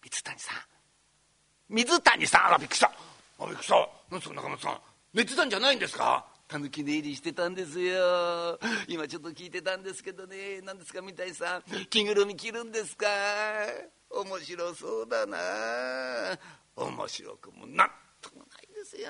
[0.04, 0.58] 水谷さん。
[1.69, 2.45] 水谷さん。
[2.47, 2.91] あらびっくりした。
[3.39, 3.89] あびっくりした。
[4.12, 4.97] 何ですか中松さん。
[5.18, 6.28] 寝てたんじゃないんですか？
[6.48, 8.60] たぬき寝入りしてたんですよ。
[8.88, 10.62] 今ちょっと聞いてたんですけどね。
[10.64, 11.64] 何ですか三谷さん。
[11.90, 13.08] 着ぐるみ着るんですか？
[14.12, 15.40] 面白そうだな。
[16.76, 17.90] 面白くもなん
[18.22, 19.10] ともないですよ。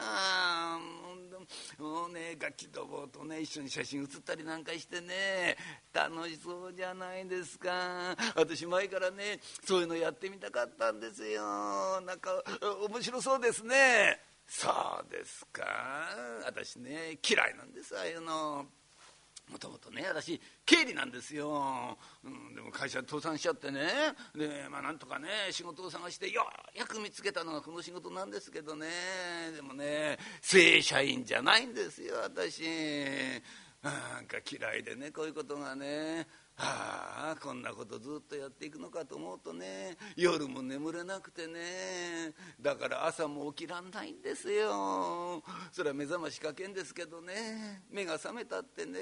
[1.77, 5.57] もうね楽器どぼうとね一緒に写真写ったりなんかしてね。
[5.91, 8.15] 楽しそうじゃないですか。
[8.33, 11.99] 私前からねそういうのやってみたかったんですよ。
[11.99, 12.41] なんか
[12.89, 14.21] 面白そうですね。
[14.47, 14.69] そ
[15.07, 15.63] うですか。
[16.45, 18.65] 私ね嫌いなんですああいうの。
[19.51, 23.87] もともとね私経理なんですよ、うん、でも会社倒産しちゃってね。
[24.35, 28.87] でまあなんとかね仕事を探してようやく見つけたのがこの仕事なんですけどね。
[29.55, 32.63] でもね正社員じゃないんですよ私。
[33.83, 36.27] なんか嫌いでねこういうことがね。
[36.59, 45.43] はあこんなことずっとやっていくのかと思うとね夜も眠れなくてねだから朝も起きらんないんですよ。
[45.71, 48.99] それは目覚ましかけんですけどね目が覚めたってね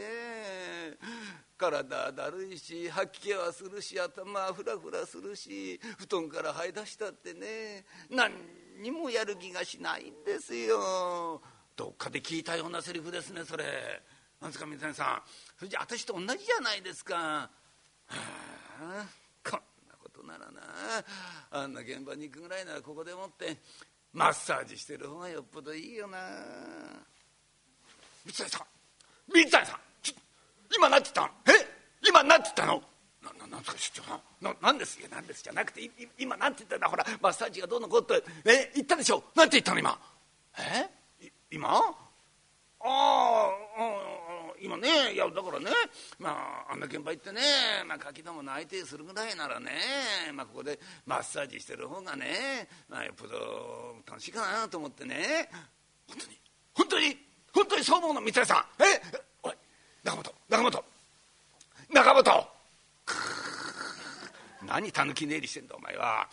[1.57, 8.33] 体だるいし吐き気はするし頭はフラフラするし布団から這い出したってね何
[8.81, 11.41] にもやる気がしないんですよ。
[11.77, 13.63] どっかで聞いたようなセリフですねそれ。
[14.41, 15.21] なんですか水谷さん。
[15.57, 17.15] それじゃ私と同じじゃないですか。
[17.15, 17.49] は
[18.09, 19.05] あ
[19.43, 20.61] こんなことならな。
[21.51, 23.57] あんな現場に行くぐらいならここでもって
[24.13, 26.17] マッサージしてる方がよっぽどいいよな。
[28.25, 28.61] 水谷さん
[29.33, 30.15] 水谷さんちょ
[30.75, 31.57] 今何て言ったの？
[31.57, 31.65] え？
[32.07, 32.83] 今何て言ったの？
[33.23, 34.21] なななんですか出張さん？
[34.43, 35.01] ななんです？
[35.01, 36.89] よなんですじゃなくてい今なんて言ったんだ？
[36.89, 38.71] ほらマッサージがどうのこうってえ？
[38.75, 39.23] 言ったでしょ？
[39.35, 39.97] なんて言ったの今？
[40.59, 40.89] え？
[41.49, 41.69] 今？
[41.77, 43.49] ああ
[44.61, 45.71] 今ねいやだからね
[46.19, 47.41] まああんな現場行ってね、
[47.87, 49.71] まあ、柿どもの相手するぐらいならね、
[50.33, 55.49] まあ、ここでマッサージしてる方がね、まあ、よっぽど楽しいかなと思ってね。
[56.07, 56.37] 本当に
[56.73, 57.17] 本当に
[57.53, 58.83] 本当にそう思うの三谷さん。
[58.83, 59.01] え
[59.43, 59.53] おい
[60.03, 60.83] 中本中本。
[61.89, 62.47] 中本。
[64.67, 66.27] 何たぬき寝入りしてんだお前は。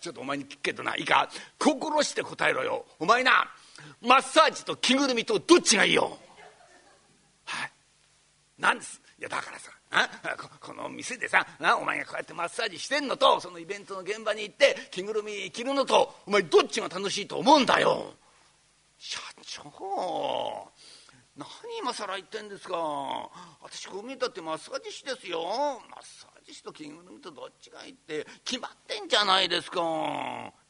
[0.00, 0.96] ちょっとお前に聞くけどな。
[0.96, 1.28] いいか。
[1.58, 2.86] 心して答えろよ。
[2.98, 3.50] お前な
[4.00, 6.18] マッサージと着ぐるみとどっちがいいよ？
[8.58, 9.00] 何です。
[9.18, 10.08] いやだからさあ
[10.60, 11.46] この店でさ
[11.80, 18.14] お前がこうやってマッサージしてんのとそのイベントの現場に行って着ぐるみ着るのとお前どっちが楽しいと思うんだよ。
[18.98, 20.70] 社長
[21.36, 21.46] 何
[21.78, 22.76] 今更言ってんですか。
[23.62, 25.42] 私こう見えたってマッサージ師ですよ。
[25.90, 29.80] マッサージ師と着ぐるみとどっちがいいって決まってんじゃないですか。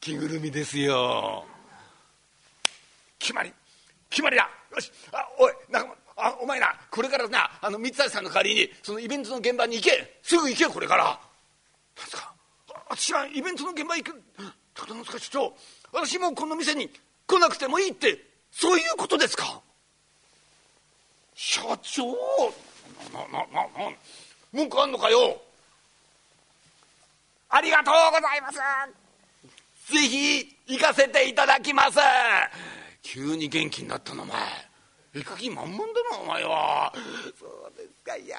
[0.01, 1.45] 着ぐるみですよ。
[3.19, 3.53] 決まり
[4.11, 4.51] 決まりだ。
[4.75, 4.91] よし。
[5.13, 6.06] あおい仲間。
[6.17, 10.19] あお前なこれからなあの三谷さんの代わりにそのイベントの現場に行け。
[10.23, 11.05] すぐ行けこれから。
[11.97, 12.35] 何ですか。
[12.71, 14.23] あ私がイベントの現場行く。
[14.75, 15.55] ただなんですか社長。
[15.93, 16.91] 私もこの店に
[17.27, 18.19] 来なくてもいいって
[18.51, 19.61] そういうことですか。
[21.35, 22.07] 社長。
[23.13, 23.93] なななな
[24.53, 25.41] 文句あんのかよ。
[27.51, 28.59] ありがとうございます。
[29.93, 31.99] ぜひ行かせていただきます。
[33.03, 34.37] 急に元気になったなお前。
[35.17, 36.93] 行く気満々だなお前は。
[37.39, 38.17] そうですか。
[38.17, 38.37] いや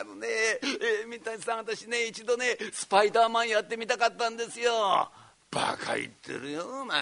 [0.00, 0.26] あのね、
[0.62, 5.10] えー、三谷さん私ね一度ねスパイダーマンやってみたかったんですよ。
[5.50, 7.00] バカ言ってるよお前。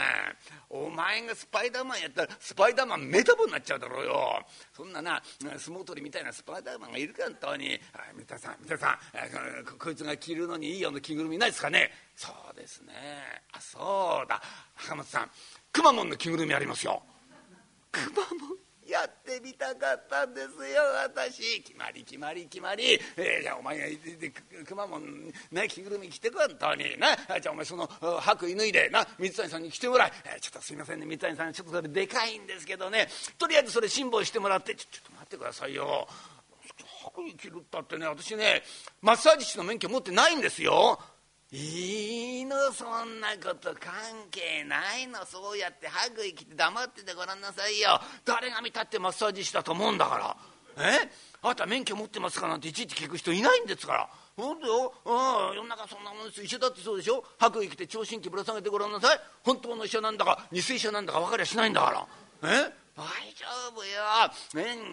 [0.71, 4.43] お前がスパイダーマンやったらスパイダーマンメタボになっちゃうだろうよ。
[4.75, 7.79] そんなな相撲取りみたいなスパイダーマンがいるか本当に。
[8.17, 11.91] 三田さん三田さんここいつが着るのにいいような着ぐるみないですかね。
[12.17, 12.95] そうですね。
[13.53, 14.41] あそうだ。
[14.83, 15.31] 赤松さん
[15.73, 17.03] くまモンの着ぐるみありますよ。
[17.93, 18.68] くまモン？
[18.89, 21.63] やってみたかったんですよ私。
[21.63, 23.85] 決まり決まり決まり、えー、じゃあお前が
[24.65, 26.97] くまモンね着ぐるみ着てこんとに。
[26.99, 27.15] な。
[27.39, 27.87] じゃあお前その
[28.21, 29.07] 白衣脱いでな。
[29.19, 31.07] 水谷さんに着てもらい、えー、ちょっとすいませんね。
[31.07, 33.09] 水谷さんちょっとそれでかいんですけどね。
[33.37, 34.75] とりあえずそれ辛抱してもらって。
[34.75, 36.09] ちょちょっと待ってくださいよ。
[37.03, 38.63] 白衣着るったってね私ね
[39.01, 40.99] マッサージ師の免許持ってないんですよ。
[41.51, 43.93] いいのそんなこと関
[44.31, 45.25] 係ないの。
[45.25, 47.99] そうやって白衣着て黙っててごらんなさいよ。
[48.27, 50.37] 誰が見たってマッサージ師だと思うんだか
[50.77, 50.85] ら。
[50.85, 51.11] え？
[51.41, 54.09] あなた免許持ってますかなんていちいち聞く人いないんですから。
[54.37, 55.11] 本当よ、う
[55.53, 57.25] ん、世の中そんなもんです医者だってそうでしょ？
[57.39, 59.21] 白衣着て聴診器ぶら下げてごらんなさい。
[59.43, 62.07] 本当の医者なんだか偽医者なんだか分かりゃしないんだか
[62.43, 62.61] ら。
[62.69, 62.73] え？
[62.99, 64.03] 大丈夫よ、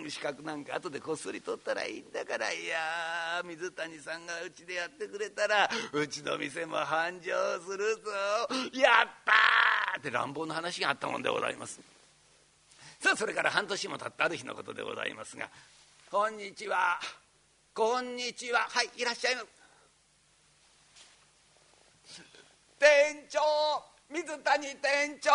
[0.04, 2.54] ね、資格なんか後でこっそり取ったらいいんだから。
[2.54, 7.32] いや水谷さんがうちでやってくれたらうちの店も繁盛
[7.68, 8.02] するぞ。
[8.80, 10.00] やったー！
[10.00, 11.82] って乱暴な話があったもんでございます。
[13.00, 15.50] さあそれから半年も経ったある日のことでございますが
[16.12, 17.00] 「こんにちは。
[17.74, 18.68] こんにちは。
[18.70, 19.48] はいいらっしゃいます」
[22.78, 23.40] 店長
[24.12, 25.32] 水谷店長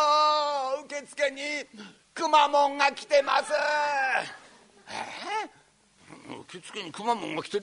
[0.85, 1.67] 受付に。
[2.15, 3.53] くまモンが来てます。
[4.89, 7.63] えー、受付にくまモンが来て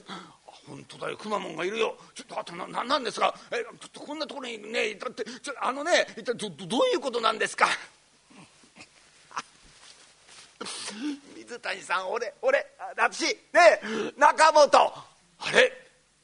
[0.66, 1.16] 本当だよ。
[1.16, 1.96] くまモンがいるよ。
[2.14, 5.24] ちょっとあとななんですかえちょっとこんなところにねだって。
[5.24, 7.66] ちょあのね一体どどういうことなんですか？
[11.36, 13.80] 水谷さん俺俺私ね
[14.16, 14.68] 中本。
[15.40, 15.72] あれ？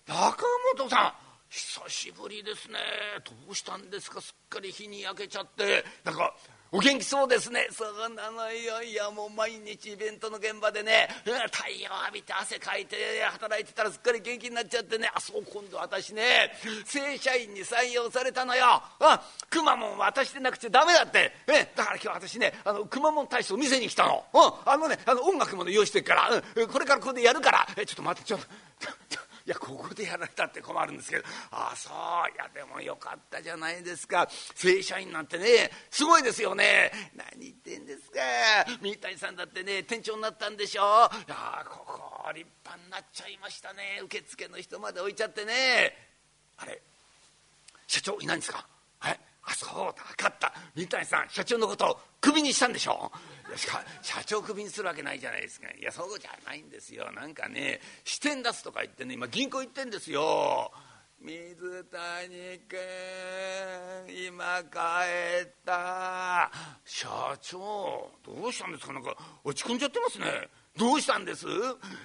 [0.06, 0.44] 中
[0.76, 1.14] 本さん。
[1.48, 2.78] 久しぶりですね。
[3.24, 4.20] どうしたんですか？
[4.20, 5.84] すっかり日に焼けちゃって。
[6.02, 6.34] なんか
[6.74, 7.68] お元気そうですね。
[7.70, 8.82] そうなのよ。
[8.82, 11.08] いやもう毎日イベントの現場でね。
[11.24, 12.96] 太陽浴びて汗かいて
[13.30, 15.08] 働いてたらすっかり元気になっちゃってね。
[15.14, 16.50] あそう今度私ね
[16.84, 18.82] 正社員に採用されたのよ。
[19.48, 21.30] くまモン私でなくちゃダメだって。
[21.46, 24.24] えだから今日私ねあのくまモン体操見せに来たの。
[24.34, 24.52] うん。
[24.68, 27.68] あのねあの音楽も、ね、用意してるから、うん、これからここでやるから。
[27.76, 29.23] えちょっと待ってちょっと。
[29.46, 31.24] いやここでやられたって困るんですけど。
[31.50, 31.92] ああそう。
[32.34, 34.26] いやでもよかったじゃないですか。
[34.54, 36.90] 正社員なんてねすごいですよね。
[37.14, 38.20] 何言ってんですか。
[38.80, 40.80] 三谷さんだってね店長になったんでしょ。
[40.80, 40.84] い
[41.28, 44.00] やここ立派になっちゃいましたね。
[44.04, 45.94] 受付の人まで置いちゃってね。
[46.56, 46.80] あれ
[47.86, 48.66] 社長いないんですか？
[49.54, 50.52] そうだ分かった。
[50.74, 53.10] 三谷さん社長のことをクビにしたんでしょ
[53.56, 55.68] しか社長クビにするわけないじゃないですか。
[55.68, 57.10] いやそうじゃないんですよ。
[57.12, 60.72] なんかね支店出すとか言ってね今銀行行ってんですよ。
[61.20, 62.78] 水谷君
[64.26, 64.78] 今帰
[65.44, 66.50] った。
[66.84, 67.08] 社
[67.40, 68.92] 長どうしたんですか？
[68.92, 70.48] なんか落ち込んじゃってますね。
[70.76, 71.46] どうしたんです？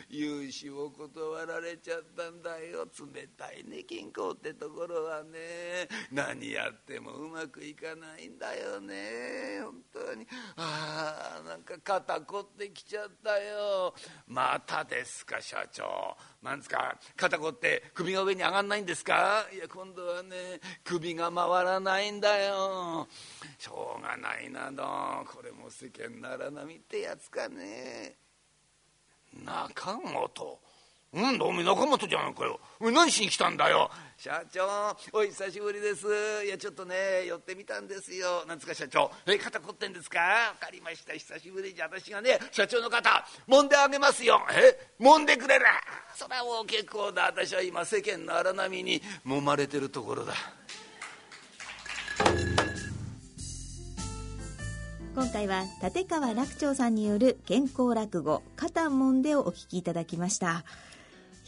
[0.10, 2.86] 融資を断られちゃったんだよ。
[3.14, 5.88] 冷たいね銀行ってところはね。
[6.12, 9.60] 何やってもうまくいかないんだよね。
[9.64, 10.28] 本当に。
[10.58, 13.96] ああなんか肩凝ってきちゃったよ。
[14.28, 16.16] またですか社長。
[16.44, 16.96] なんですか？
[17.18, 19.48] 肩凝って首が上に上がんないんですか？
[19.52, 23.08] いや今度はね首が回らないんだよ。
[23.58, 28.16] しょうがないなのこれも世間なら波ってやつかね。
[29.34, 30.60] 中本。
[31.12, 32.60] うんだおめ中本じゃないかよ。
[32.80, 33.90] お前何しに来たんだよ。
[34.16, 36.06] 社長お久しぶりです。
[36.46, 38.46] いやちょっとね寄ってみたんですよ。
[38.46, 39.10] なんですか社長？
[39.26, 40.20] え肩凝ってんですか？
[40.60, 41.14] 分かりました。
[41.14, 44.40] 久しぶりじゃ私がね社長の肩揉んであげますよ。
[44.52, 45.66] え揉んでくれる。
[46.16, 47.24] それはもう結構だ。
[47.24, 50.34] 私は今世間の荒波に揉まれてるところだ。
[55.20, 60.64] 今回は立川楽長さんによる健康落語「肩もんで」をお聞きいただきました。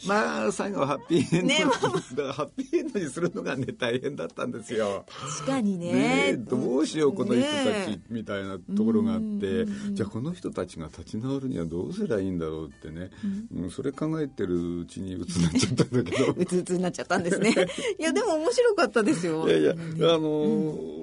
[0.06, 5.06] まあ最後はハッピーエンド、ね、ハッピーエンドにするのがね大変だったんですよ。
[5.08, 5.92] 確かにね。
[6.32, 13.10] ねどうしようこの人たちみたいなところがあって、ね、じゃあこの人たちが立ち直るにはどうすりゃいいんだろうってね、
[13.56, 16.32] うん、それ考えてるうちにうつになっちゃったんだけど。
[16.32, 17.54] うつうつになっちゃったんですね。
[17.98, 19.48] いやでも面白かったですよ。
[19.48, 21.02] いやいやあのー、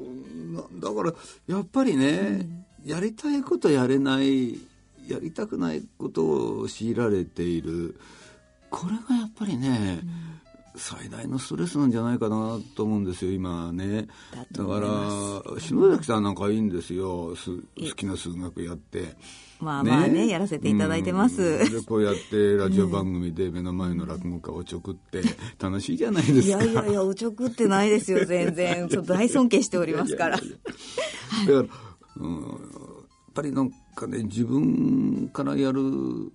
[0.79, 1.13] だから
[1.47, 4.53] やっぱりね、やりたいことやれない
[5.07, 7.99] やりたくないことを強いられている。
[8.69, 10.01] これがやっぱりね、
[10.75, 14.07] 最大のストレスなんじゃないかなと思うんですよ今ね。
[14.51, 17.35] だから篠崎さんなんかいいんですよ。
[17.35, 19.15] す好きな数学やって。
[19.59, 21.41] まあまあねやらせていただいてます。
[21.41, 21.71] うん。
[21.71, 25.21] でこうやってラジオ番組で目の前の落語家をちょくって
[25.59, 26.63] 楽しいじゃないですか。
[26.63, 28.87] いやいやいやおちょくってないですよ全然。
[29.05, 30.37] 大尊敬しておりますから。
[30.37, 30.43] だか
[31.47, 31.65] ら、
[32.19, 36.31] うん、やっぱりなんかね自分からやるん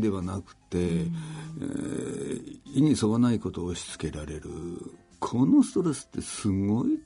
[0.00, 4.50] ではなくて、えー意に沿わないことを押し付けられる
[5.18, 6.98] このストレスってすごい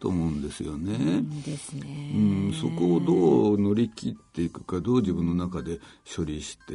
[0.00, 1.22] と思うんですよね。
[1.46, 2.10] ですね。
[2.12, 2.18] う
[2.50, 6.74] ん、そこをどう乗り切っていくかどう自分の中で処理して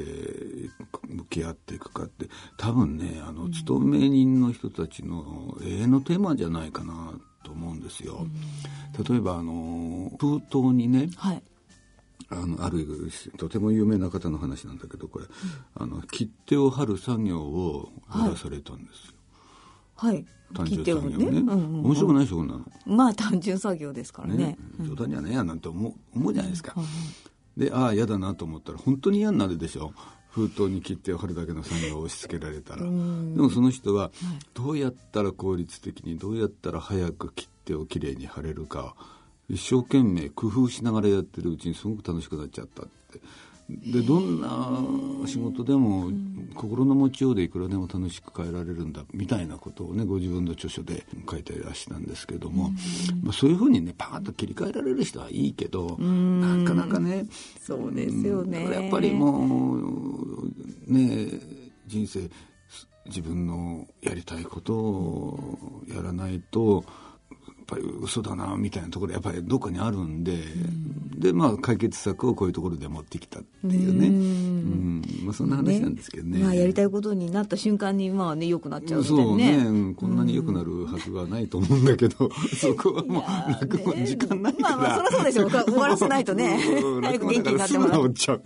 [1.09, 7.19] 向き合っていくかって多分ねあの勤め人の人たちの永遠のテーマじゃないかな
[7.87, 8.27] ですよ。
[9.07, 11.41] 例えばあの封筒にねはい。
[12.29, 12.85] あのある
[13.37, 15.25] とても有名な方の話なんだけどこれ、
[15.75, 19.13] あの切手を貼る作業をやらされたんですよ。
[19.95, 20.25] はい。
[20.53, 21.25] 単純作業ね。
[21.25, 22.65] うんうん面白くないでしょこんなの。
[22.85, 24.37] まあ単純作業ですからね。
[24.37, 26.75] ね、冗談じゃねえやなんて思う思うじゃないですか、
[27.55, 29.93] でああ嫌だなと思ったら本当に嫌になるでしょ
[30.29, 32.81] 封筒に切手を貼るだけの作業を押し付けられたら。
[32.83, 34.11] でもその人は
[34.53, 38.17] どうやったら効率的にどうやったら早く切手をきれい。
[38.17, 38.95] に貼れるか
[39.49, 43.21] 一生懸命工夫しながらやってるうちにすごく楽しくなっちゃったって
[43.69, 46.09] でどんな仕事でも
[46.55, 52.71] 心の持ちようでいくらでも楽しく変えられるんだみたいなことをねご自分の著書で書いてらしたんですけども、
[53.23, 57.25] まあ、そういうふうにねパーッと切り替えられる人はいいけどなかなかね
[57.61, 58.63] そうですよね。
[58.63, 60.51] だからやっぱりもう
[60.87, 61.29] ね
[61.85, 62.29] 人生
[63.05, 66.83] 自分のやりたいことをやらないと
[67.67, 70.37] ぱり嘘だなみたいなところやっぱりどっかにあるんで、
[71.17, 74.07] でまあ解決策をこういうところで持ってきたっていうね。
[74.07, 75.01] うん。
[75.23, 76.39] まあ、そんな話なんですけどね。
[76.39, 84.77] まあやりたいことになった瞬間にまあね良くなっちゃうみたいなそうね、ねうんこんなに良くなるはずはないと思うんだけど、そこはもう落語時間ないから。
[84.77, 85.49] まあまあそりゃそうでしょう。
[85.67, 86.59] 終わらせないとね。
[86.81, 87.01] うん。
[87.01, 88.03] 早く元気になってもらう。
[88.03, 88.41] すぐ治っちゃう。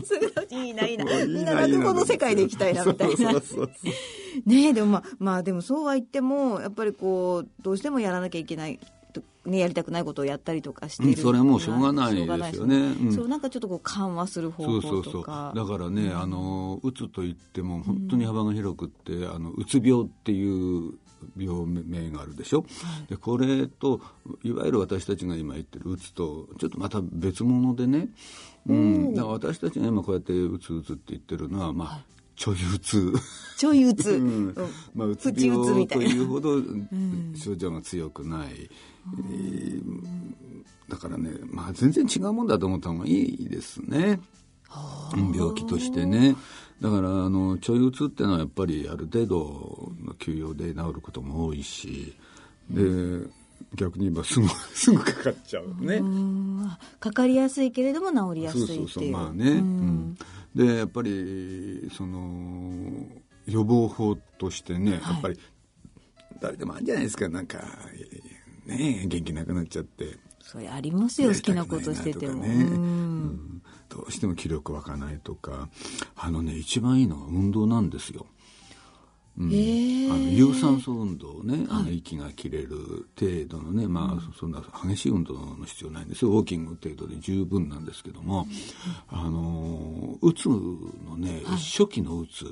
[0.50, 0.88] いいな。
[0.88, 3.16] いいなみんな落語の世界で行きたいなみたいな。
[3.16, 3.72] そうそうそう
[4.46, 8.80] ねえでもまあまあでもそうは言ってもやっぱりこうどうしてもやらなきゃいけない
[9.14, 12.76] とねやりたくないことをやったりとかしてるうんそれはもうしょうがないですよね。
[12.78, 13.14] うん。
[13.14, 15.24] そうなんかちょっっとこう緩和する方法そうそうそう。
[15.24, 20.94] だからね、あのうつといっても本当に幅が広くって、あのうつ病っていう
[21.38, 22.66] 病名があるでしょ、
[23.10, 24.02] でこれと
[24.44, 28.10] いわゆる私たちが今言ってるうつとちょっとまた別物でね、
[28.68, 32.02] うん、だから私たちが今こうやってうつうつって言ってるのはまあ、
[32.42, 33.14] ちょいうつ
[33.56, 34.56] ちょいうつ、うん。
[34.96, 36.56] まあ、うつ病というほど
[37.36, 39.82] 症状が強くない、えー
[40.90, 44.20] だからね、まあ、全然違うもんだと思った方がいいですね。
[45.16, 46.36] うん病気としてね。
[46.82, 52.18] だからあのちょいうつっていうのはやっぱりある程度の休養で治ることも多いし。
[52.70, 52.82] で
[53.76, 55.96] 逆に言えばすぐ すぐかかっちゃうね。
[55.98, 56.72] うん。
[57.00, 58.78] かかりやすいけれども治りやすいっていう。
[58.78, 59.12] そうそうそう。
[59.12, 60.18] まあね、うん
[60.56, 63.06] でやっぱりその
[63.46, 65.40] 予防法としてね、やっぱり
[66.42, 67.30] 誰でもあるんじゃないですか。
[67.30, 67.60] なんか
[68.66, 70.18] ね元気なくなっちゃって。
[70.42, 72.48] それありますよ好きなことしてても、ね。
[72.50, 72.62] うん。
[72.62, 73.62] うん。
[73.90, 75.70] どうしても気力湧かないとか。
[76.16, 78.26] あのね一番いいのは運動なんですよ。
[79.38, 79.48] うん。
[79.48, 79.50] あ
[80.18, 86.32] の有酸素運動ね、あの息が切れる程度のね、まあそんな激しい運動の必要ないんですよ。
[86.32, 88.48] ウォーキング程度で十分なんですけども、
[89.08, 92.46] あのうつのね、初期のうつ、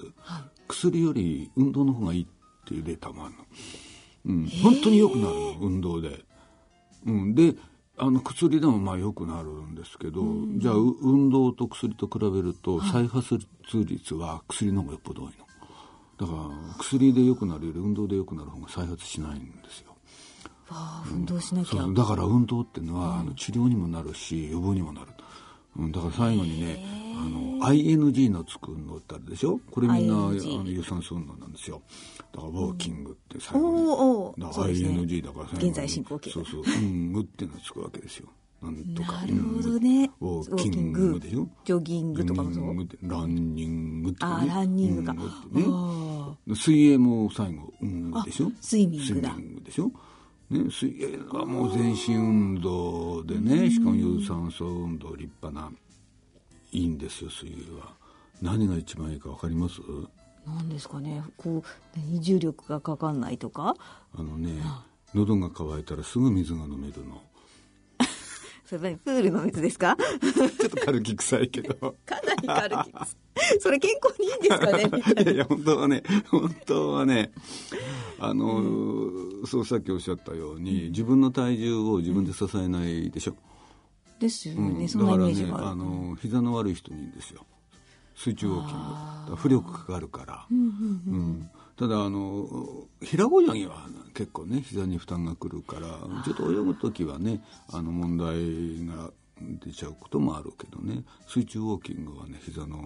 [0.67, 2.27] 薬より運動の方がいいっ
[2.65, 3.45] ていうデータもあるの、
[4.25, 6.23] うん、本当に良くなるの運動で、
[7.05, 7.55] うん、で
[7.97, 10.21] あの薬でもまあ良くなるんですけど、
[10.57, 13.37] じゃあう運動と薬と比べると再発
[13.73, 15.48] 率は薬の方がよっぽど多いの
[16.19, 19.95] だから薬で良くなるより運動で良くなる方が再発しないんですよ。
[20.69, 25.07] ああ運動しなきゃ、そうだから運動っていうのは、あの治療にもなるし予防にもなる、
[25.77, 29.59] うん、だから最後にねあの ING のつくのってあるでしょ？
[29.71, 31.81] これみんなあ ING の有酸素運動なんですよ。
[32.33, 34.41] だからウォーキングって最後に、おーおー。
[34.41, 35.67] だから ING だから最後に。
[35.69, 36.63] 現在進行形そうそう。
[36.63, 38.29] うんぐっていうのがつくわけですよ
[38.61, 40.11] なんとかなるほどね。
[40.19, 40.29] うん。
[40.29, 41.19] ウォーキング。
[41.19, 41.47] でしょ？
[41.63, 42.63] ジョギングとかもそう？
[42.63, 42.97] ランニングって。
[43.07, 45.21] ランニングってねあーランニングかね。
[45.67, 48.51] あ水泳も最後、うん、でしょ？
[48.59, 49.29] スイミングだ。
[49.31, 49.91] スイミングでしょ？
[50.49, 55.71] ね、水泳はもう全身運動でねしかも有酸素運動立派な
[56.71, 57.93] いいんですよ水泳は。
[58.41, 59.79] 何が一番いいか分かります？
[60.47, 61.21] なんですかね？
[61.37, 61.63] こう
[61.95, 63.75] 何重力がかかんないとか？
[64.17, 64.59] あのね
[65.13, 67.21] 喉が渇いたらすぐ水が飲めるの
[68.69, 68.97] それ何？
[68.97, 69.97] プールの水ですか？
[69.97, 71.95] ちょっと軽き臭いけど。
[72.05, 73.61] かなり軽き。
[73.61, 74.83] それ健康にいいんですかね？
[74.93, 77.31] みたいないやいや、本当はね、本当はね、
[78.19, 78.61] あの、
[79.47, 83.35] そうさっきおっしゃったように、自分の体重を自分で支えないでしょ？
[84.19, 85.81] ですよね、うんそんなイメージだからね、がある。
[85.81, 87.45] あの、膝の悪い人にいいんですよ。
[88.15, 88.77] 水中ウォーキン
[89.29, 89.33] グ。
[89.35, 90.45] 浮力かかるから。
[90.51, 91.49] うん
[91.79, 92.45] ただあの
[93.01, 95.87] 平泳ぎは結構ね膝に負担がくるから
[96.25, 99.11] ちょっと泳ぐ時はねあの問題が
[99.65, 102.77] 出ちゃうこともあるけどね水中ウォーキングはね膝の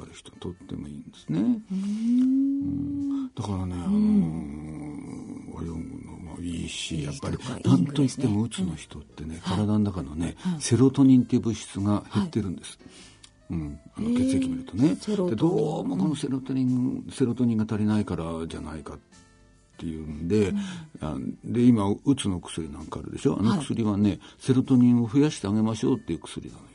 [0.00, 1.40] 悪い人にとってもいいんですね。
[1.70, 3.28] うん。
[3.34, 5.72] だからね、あの泳ぐ
[6.06, 12.78] のもいいしやっぱり何といってもうつの人ってね、体の中のね、セロトニンっていう物質が減ってるんです。
[13.50, 14.94] うん、あの血液見るとね
[15.30, 18.98] でどうもこのセロトニン、セロトニンが足りないからじゃないかっ
[19.78, 20.52] ていうんで,、
[21.00, 23.38] あで今うつの薬なんかあるでしょ？
[23.38, 26.68] あの薬はね、セロトニンを増やしてあげましょうっていう薬なのよ。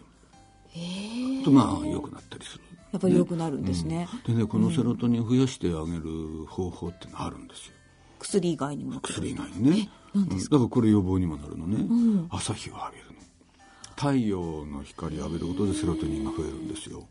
[1.43, 2.63] とまあ良くなったりする。
[2.91, 4.07] やっぱり良くなるんですね。
[4.25, 7.73] でねこのセロトニンを増やしてあげる方法ってのあるんですよ。
[8.19, 8.99] 薬以外にも。
[9.01, 9.89] 薬以外にね。
[10.15, 12.27] うんだからこれ予防にもなるのね。
[12.29, 13.12] 朝日を浴びるの。
[14.03, 17.07] 太陽の光を浴びることでセロトニンが増えるんですよ。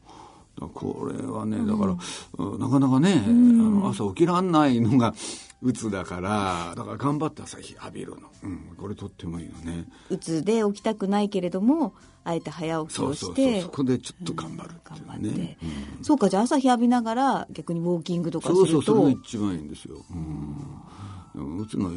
[0.74, 1.96] これはね、だから、
[2.38, 5.14] うんなかなかね、あの朝起きらんないのが
[5.62, 8.28] うつだから、だから頑張って朝日浴びるの。
[8.42, 9.88] うん、これとってもいいのね。
[10.10, 13.34] うつで起きたくないけれども、あえて早起きをそうそうそう。
[13.36, 15.56] してそ、こでちょっと頑張るって頑いうね。
[15.62, 20.04] うんそうか、じゃあ朝日浴びながら逆にウォーキングとかすると、そうそう、それが一番いいんですよ。
[20.10, 21.62] うん。
[21.62, 21.90] うつの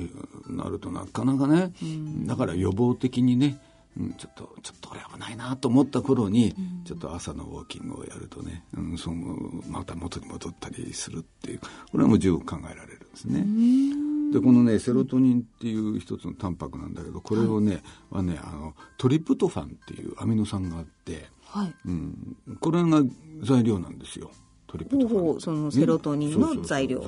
[0.47, 1.73] なるとなかなかね、
[2.25, 3.59] だから予防的にね、
[3.97, 6.53] うん、ちょっと、ちょっとこれ危ないなと思った頃に、
[6.85, 9.37] ちょっと朝のウォーキングをやるとね、うん、その
[9.69, 13.45] また元に戻ったりするっていう、これはもう十分考えられるんですね。
[14.33, 21.73] で、このね、セロトニンっていう一つのタンパクなんだけど、これをね、はね、あの、トリプトファンっていうアミノ酸があって、はい。
[21.85, 23.01] うん、これが
[23.43, 24.31] 材料なんですよ。
[24.67, 25.41] トリプトファン。
[25.41, 27.01] そのセロトニンの材料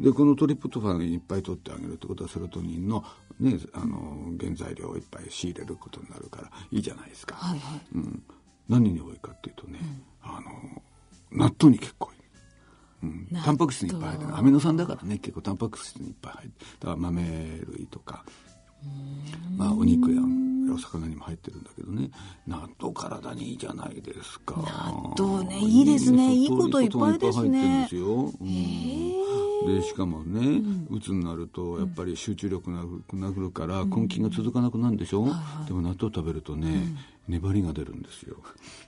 [0.00, 3.04] でこのトリプトファンいっぱい取ってあげるってことはセロトニンの,、
[3.40, 7.34] ね、あの原材料をいっぱい仕入れることになるからいいじゃないですか。
[7.36, 7.80] はいはい。
[7.94, 8.22] うん、
[8.68, 9.80] 何に多いかっていうとね、
[10.22, 10.82] あの
[11.32, 12.16] 納豆に結構いい。
[13.02, 17.22] うん、タンパク質にいっぱい入ってるアミノ酸だからね結構タンパク質にいっぱい入ってだから豆
[17.68, 18.24] 類とか
[19.56, 20.22] まあお肉や
[20.72, 22.10] お魚にも入ってるんだけどね。
[22.46, 24.54] 納豆体にいいじゃないですか。
[24.56, 26.34] 納豆ねいいですね。
[26.34, 27.82] いいこといっぱいですね。
[27.84, 35.24] ですよ、うん、でしかもねうつになるとやっぱり集中力がなくなるから根気が続かなくなるんでしょ、
[35.66, 36.94] でも納豆食べるとね、
[37.28, 38.36] 粘りが出るんですよ。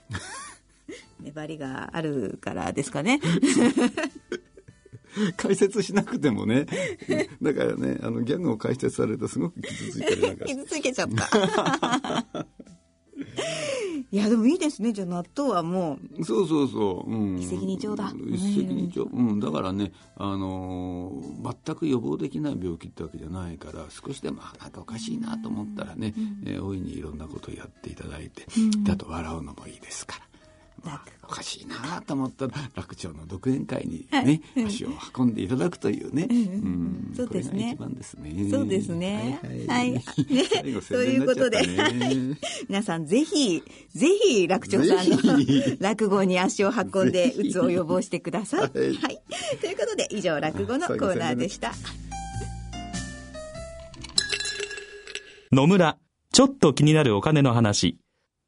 [1.21, 3.19] 粘りがあるからですかね。
[5.37, 6.65] 解説しなくてもね
[7.41, 12.45] だからねあのギャグを解説されるとすごく傷ついたりなんか傷つけちゃった。
[14.11, 14.91] いや、でもいいですね。
[14.91, 17.11] じゃあ納豆はもう、そうそうそう。
[17.11, 19.07] うん、一石二鳥だ一石二鳥。
[19.07, 19.39] うん。
[19.39, 26.13] だからね、あのー全く予防できない病気ってわけじゃないから、少しでも、あなんかおかしいなと思ったらね、
[26.45, 28.47] えー大いにいろんなことをやっていただいて、
[28.83, 30.28] であと笑うのもいいですから。
[30.83, 37.51] まあおかしいなと思ったら楽町の独演会にね、足を運んでいただくというね、うんそうですね。
[37.51, 38.49] これが一番ですね。
[38.49, 39.39] そうですね。
[39.43, 40.03] はい、はい。
[40.49, 41.67] 最後宣ということで。
[41.67, 43.63] ね 皆さんぜひ、
[43.93, 45.17] ぜひ楽長さんの
[45.79, 48.61] 落語に足を運んで、うつを予防してください。
[48.61, 48.95] はい。
[48.95, 49.21] はい。
[49.61, 51.73] ということで、以上、落語のコーナーでした。
[55.51, 55.97] 野村、
[56.31, 57.97] ちょっと気になるお金の話。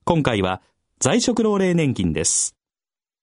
[0.04, 0.62] 今回は
[1.04, 2.54] 在職老齢年金です。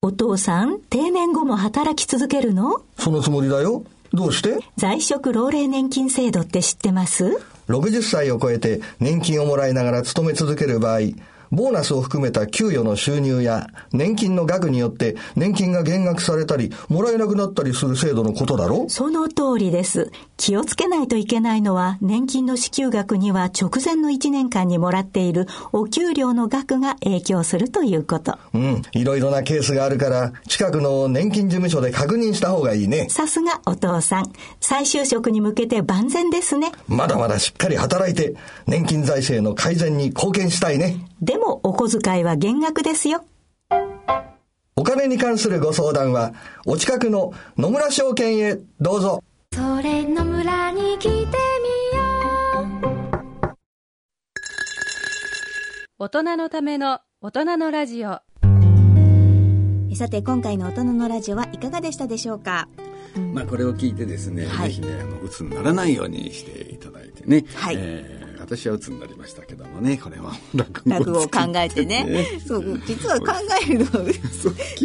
[0.02, 2.82] お父さん、定年後も働き続けるの？
[2.98, 3.84] そのつもりだよ。
[4.12, 4.58] どうして？
[4.76, 11.02] 在職老齢年金制度って知ってます ?60 歳を超えて年金をもらいながら勤め続ける場合、
[11.50, 20.10] ボーナスを含めた給与の収入や年金の額によって年金が減額されたり、もらえなくなったりする制度のことだろその通りです。
[20.36, 28.38] 気をつけないといけないのは、年金の支給額には直前の1年間にもらっているお給料の額が影響するということ。
[28.54, 33.08] うん、いろいろなケースがあるから、近くの年金事務所で確認した方がいいね。
[33.08, 34.32] さすがお父さん。
[34.60, 36.72] 再就職に向けて万全ですね。
[36.86, 38.34] まだまだしっかり働いて、
[38.66, 41.04] 年金財政の改善に貢献したいね。
[41.20, 43.24] でも、お小遣いは減額ですよ。
[44.76, 46.34] お金に関するご相談は、
[46.66, 49.24] お近くの野村証券へどうぞ。
[49.52, 51.26] それの村に来てみよ
[52.82, 53.56] う。
[55.98, 58.20] 大人のための大人のラジオ。
[59.96, 62.68] さて、今回の大人のラジオはいかがでしたでしょうか？
[63.32, 64.68] まあこれを聞いてですね、はい。
[64.68, 67.76] ぜひねあの鬱にならないようにしていただいてね、はい。
[67.76, 68.17] えー
[68.48, 70.32] 私は鬱になりましたけどもねこれは。
[70.54, 72.40] 落 落語を考えてね。
[72.46, 73.34] そう、実は考
[73.68, 73.86] えるの、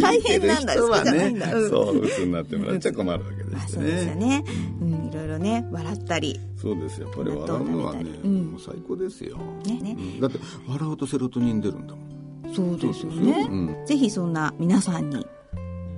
[0.01, 1.55] 大変なんだ、そうじゃないんねだ。
[1.55, 1.99] うんそう。
[2.01, 4.26] 鬱になってもらっちゃ困るわけでまあすそうですよね。
[4.28, 4.43] ね。
[4.82, 6.38] うん、いろいろね、笑ったり。
[6.61, 7.07] そうですよ。
[7.07, 8.45] やっぱり笑うのはね、うん。
[8.51, 9.80] もう最高ですよ、ね。
[9.80, 10.20] ねうん。
[10.20, 12.53] だって笑うとセロトニン出るんだもん。
[12.53, 13.43] そうですよね。
[13.45, 13.86] そううん。
[13.86, 15.26] ぜひそんな皆さんに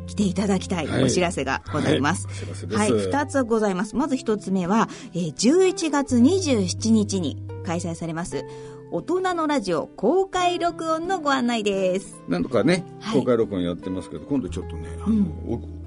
[0.05, 1.03] 来ていただきたいはい。
[1.03, 2.27] お知らせがございます。
[2.27, 2.35] はい。
[2.35, 2.77] お知らせです。
[2.77, 3.95] はい、二つございます。
[3.95, 8.45] まず一つ目は、えー11月27日に開催されます、
[8.91, 12.21] 大人のラジオ公開録音のご案内です。
[12.27, 15.25] なんとかねはい公開録音やってますけど、今度ちょっとねあの、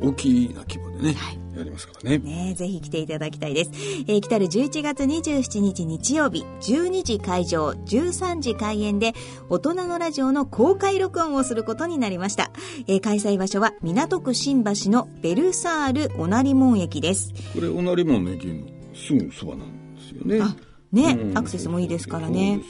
[0.00, 3.70] お大きな規模でね、はいやりますからねねぜひ来ていただきたいです。
[4.06, 9.14] えー来たる11月27日日曜日、12時会場、13時開演で、
[9.48, 12.50] 大人のラジオの公開録音をすることになりました。
[12.86, 17.32] えー開催場所は港区新橋のベルサール小成門駅です。
[17.54, 20.56] これ小成門の駅のすぐそばなんですよねあ
[20.93, 22.61] ね、うんアクセスもいいですからね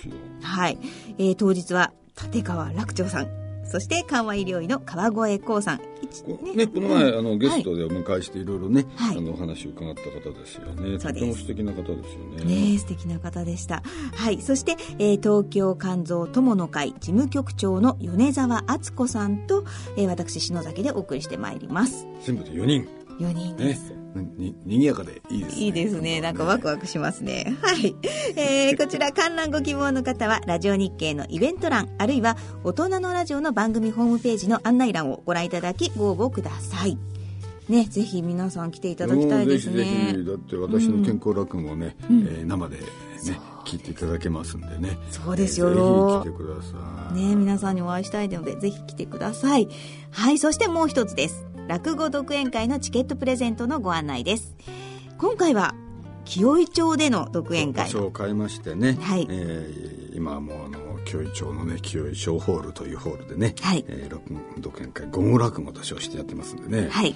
[0.43, 0.79] はい。
[1.19, 1.93] えー当日は、
[2.33, 3.29] 立川楽長さん、
[3.65, 5.81] そして緩和医療医の川越光さん。
[6.01, 10.99] 一こね、この前、あのゲストはいでお迎えしていろいろね、はいあのお話を伺った方ですよね。
[10.99, 12.45] とても素敵な方ですよね。
[12.45, 13.83] ねえ素敵な方でした。
[14.15, 14.41] はい。
[14.41, 19.65] そして、えー東京肝臓友の会事務局長の米沢敦子さんと、
[19.97, 22.07] えー私、篠崎でお送りしてまいります。
[22.25, 22.98] 全部で4人。
[23.19, 23.93] 4人でねす。。
[24.37, 25.63] に、にぎやかでいいですね。
[25.63, 26.21] いいですね。
[26.21, 27.57] なんかワクワクしますね。
[27.63, 27.95] はい。
[28.37, 36.97] えーこちら観覧ご希望の方は、ラジオ日経のイベント欄、あるいは大人のラジオの番組ホームページの案内欄をご覧いただき、ご応募ください。
[37.69, 40.25] ね、ぜひ皆さん来ていただきたいですうんぜひぜねひ。
[40.25, 42.83] だって私の健康落語をね、えー生でね、
[43.69, 44.99] 聞いていただけますんでね。
[45.11, 47.15] そうですよえーぜひ来てください。
[47.15, 49.69] ね皆さんにお会いしたいので、ぜひ来てください。
[50.11, 51.45] はい、そしてもう一つです。
[51.67, 54.57] 落語独演会のチケットプレゼントのご案内です。
[55.19, 55.75] 今回は、
[56.25, 57.91] 清井町での独演場会。
[57.91, 67.15] 所を変えましてね、はいえー今はもうあの清井町のね清井小ホールというホールでね、はいえー録独演会午後落語と称してやってますんでね、はい。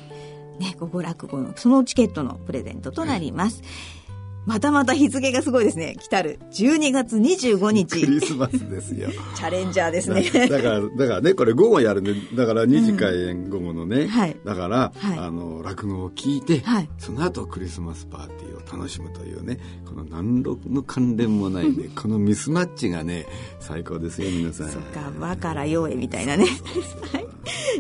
[0.60, 3.62] ね、午後落語の、そのチケットのプレゼントとなります。
[4.44, 5.96] またまた日付がすごいですね。
[6.00, 8.00] 来たる12月25日。
[8.04, 10.22] クリスマスですよチャレンジャーですね。
[10.48, 23.26] だからだからねこれ午後やるんでだから2次開演午後のね、はいだから、はいあの落語を聞いて、はいその後クリスマスパーティーを楽しむというねこの何の関連もないね このミスマッチがね
[23.60, 26.46] 最高ですよ皆さんそっか、和から洋へみたいなね。
[27.12, 27.26] はい。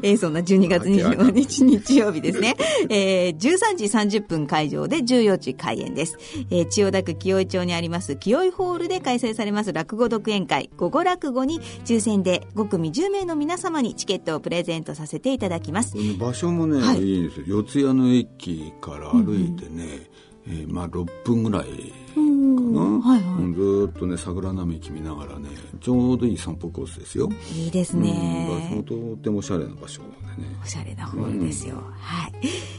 [0.02, 2.56] えーそんな12月25日日曜日ですね。
[2.88, 3.84] えー13時
[4.18, 6.18] 30分会場で14時開演です。
[6.52, 15.96] えー千代田区清井町にあります清井ホールで開催されます落語独演会、午後落語に抽選で5組10名の皆様にチケットをプレゼントさせていただきます。
[16.18, 17.02] 場所もね、はい。
[17.02, 17.46] い、いんですよ。
[17.46, 20.10] 四谷の駅から歩いてね、
[20.46, 25.48] えーまあ6分ぐらいはいはいうんずーっとね桜並木見ながらね
[25.80, 28.84] ちょうどいい散歩コースですよ、いいですうん。
[28.84, 30.08] とってもおしゃれな場所で
[30.42, 31.82] ねおしゃれなホールですよ。
[31.98, 32.32] はい。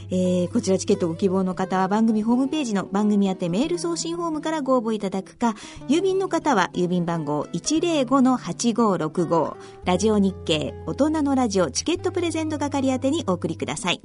[0.10, 5.56] えー、こちらチケットご希望の方は番組ホームページの番組宛てメール送信フォームからご応募いただくか、
[5.88, 9.56] 郵便の方は郵便番号105-8565、
[9.86, 14.02] ラジオ日経大人のラジオチケットプレゼント係宛てにお送りください。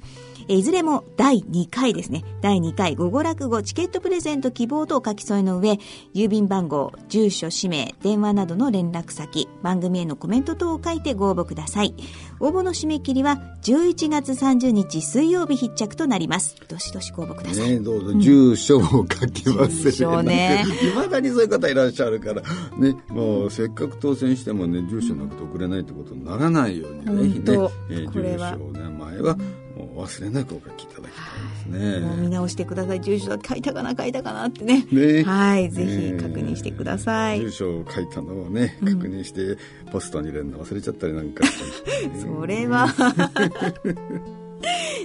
[0.48, 2.24] えーいずれも第2回ですね。
[2.40, 5.78] 第2回午後落語チケットプレゼント希望とお書き添えの上、
[6.14, 11.94] 郵便番号、住所、氏名、電話などの連絡先、番組へのコメント等を書いてご応募ください。
[12.40, 16.56] 応募の締め切りは11月30日水曜日必着となります。
[16.68, 17.70] どしどしご応募ください。
[17.70, 22.42] ねどうぞ住所を書き忘住所れねいまだにそういう方いらっしゃるから
[22.78, 29.36] ねもうせっかく当選してもね住所なくて送れないってことにならないようにぜひね本、えー住所名前は
[29.76, 31.37] もう忘れなくお書きいただきたい
[31.68, 33.00] ね、もう見直してください。
[33.00, 34.86] 住所書いたかな書いたかなってね。
[34.90, 35.22] ね。
[35.22, 35.70] はい。
[35.70, 37.40] ぜひ確認してください。
[37.40, 39.58] 住所を書いたのをね確認して
[39.92, 41.50] ポストに入れるの忘れちゃったりなんかね
[42.20, 42.88] それは。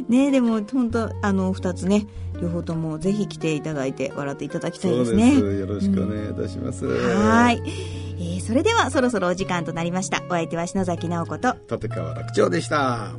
[0.09, 2.07] ねでも本当あの2つね
[2.41, 5.37] 両方ともぜひ来ていただいて笑っていただきたいですね。
[5.37, 8.03] よろしくお願いいたします、はい、えー
[8.43, 10.21] それではそろそろお時間となりました。
[10.27, 11.55] お相手は篠崎直子と。
[11.71, 13.13] 立川楽長でした。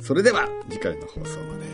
[0.00, 1.73] それでは次回の放送まで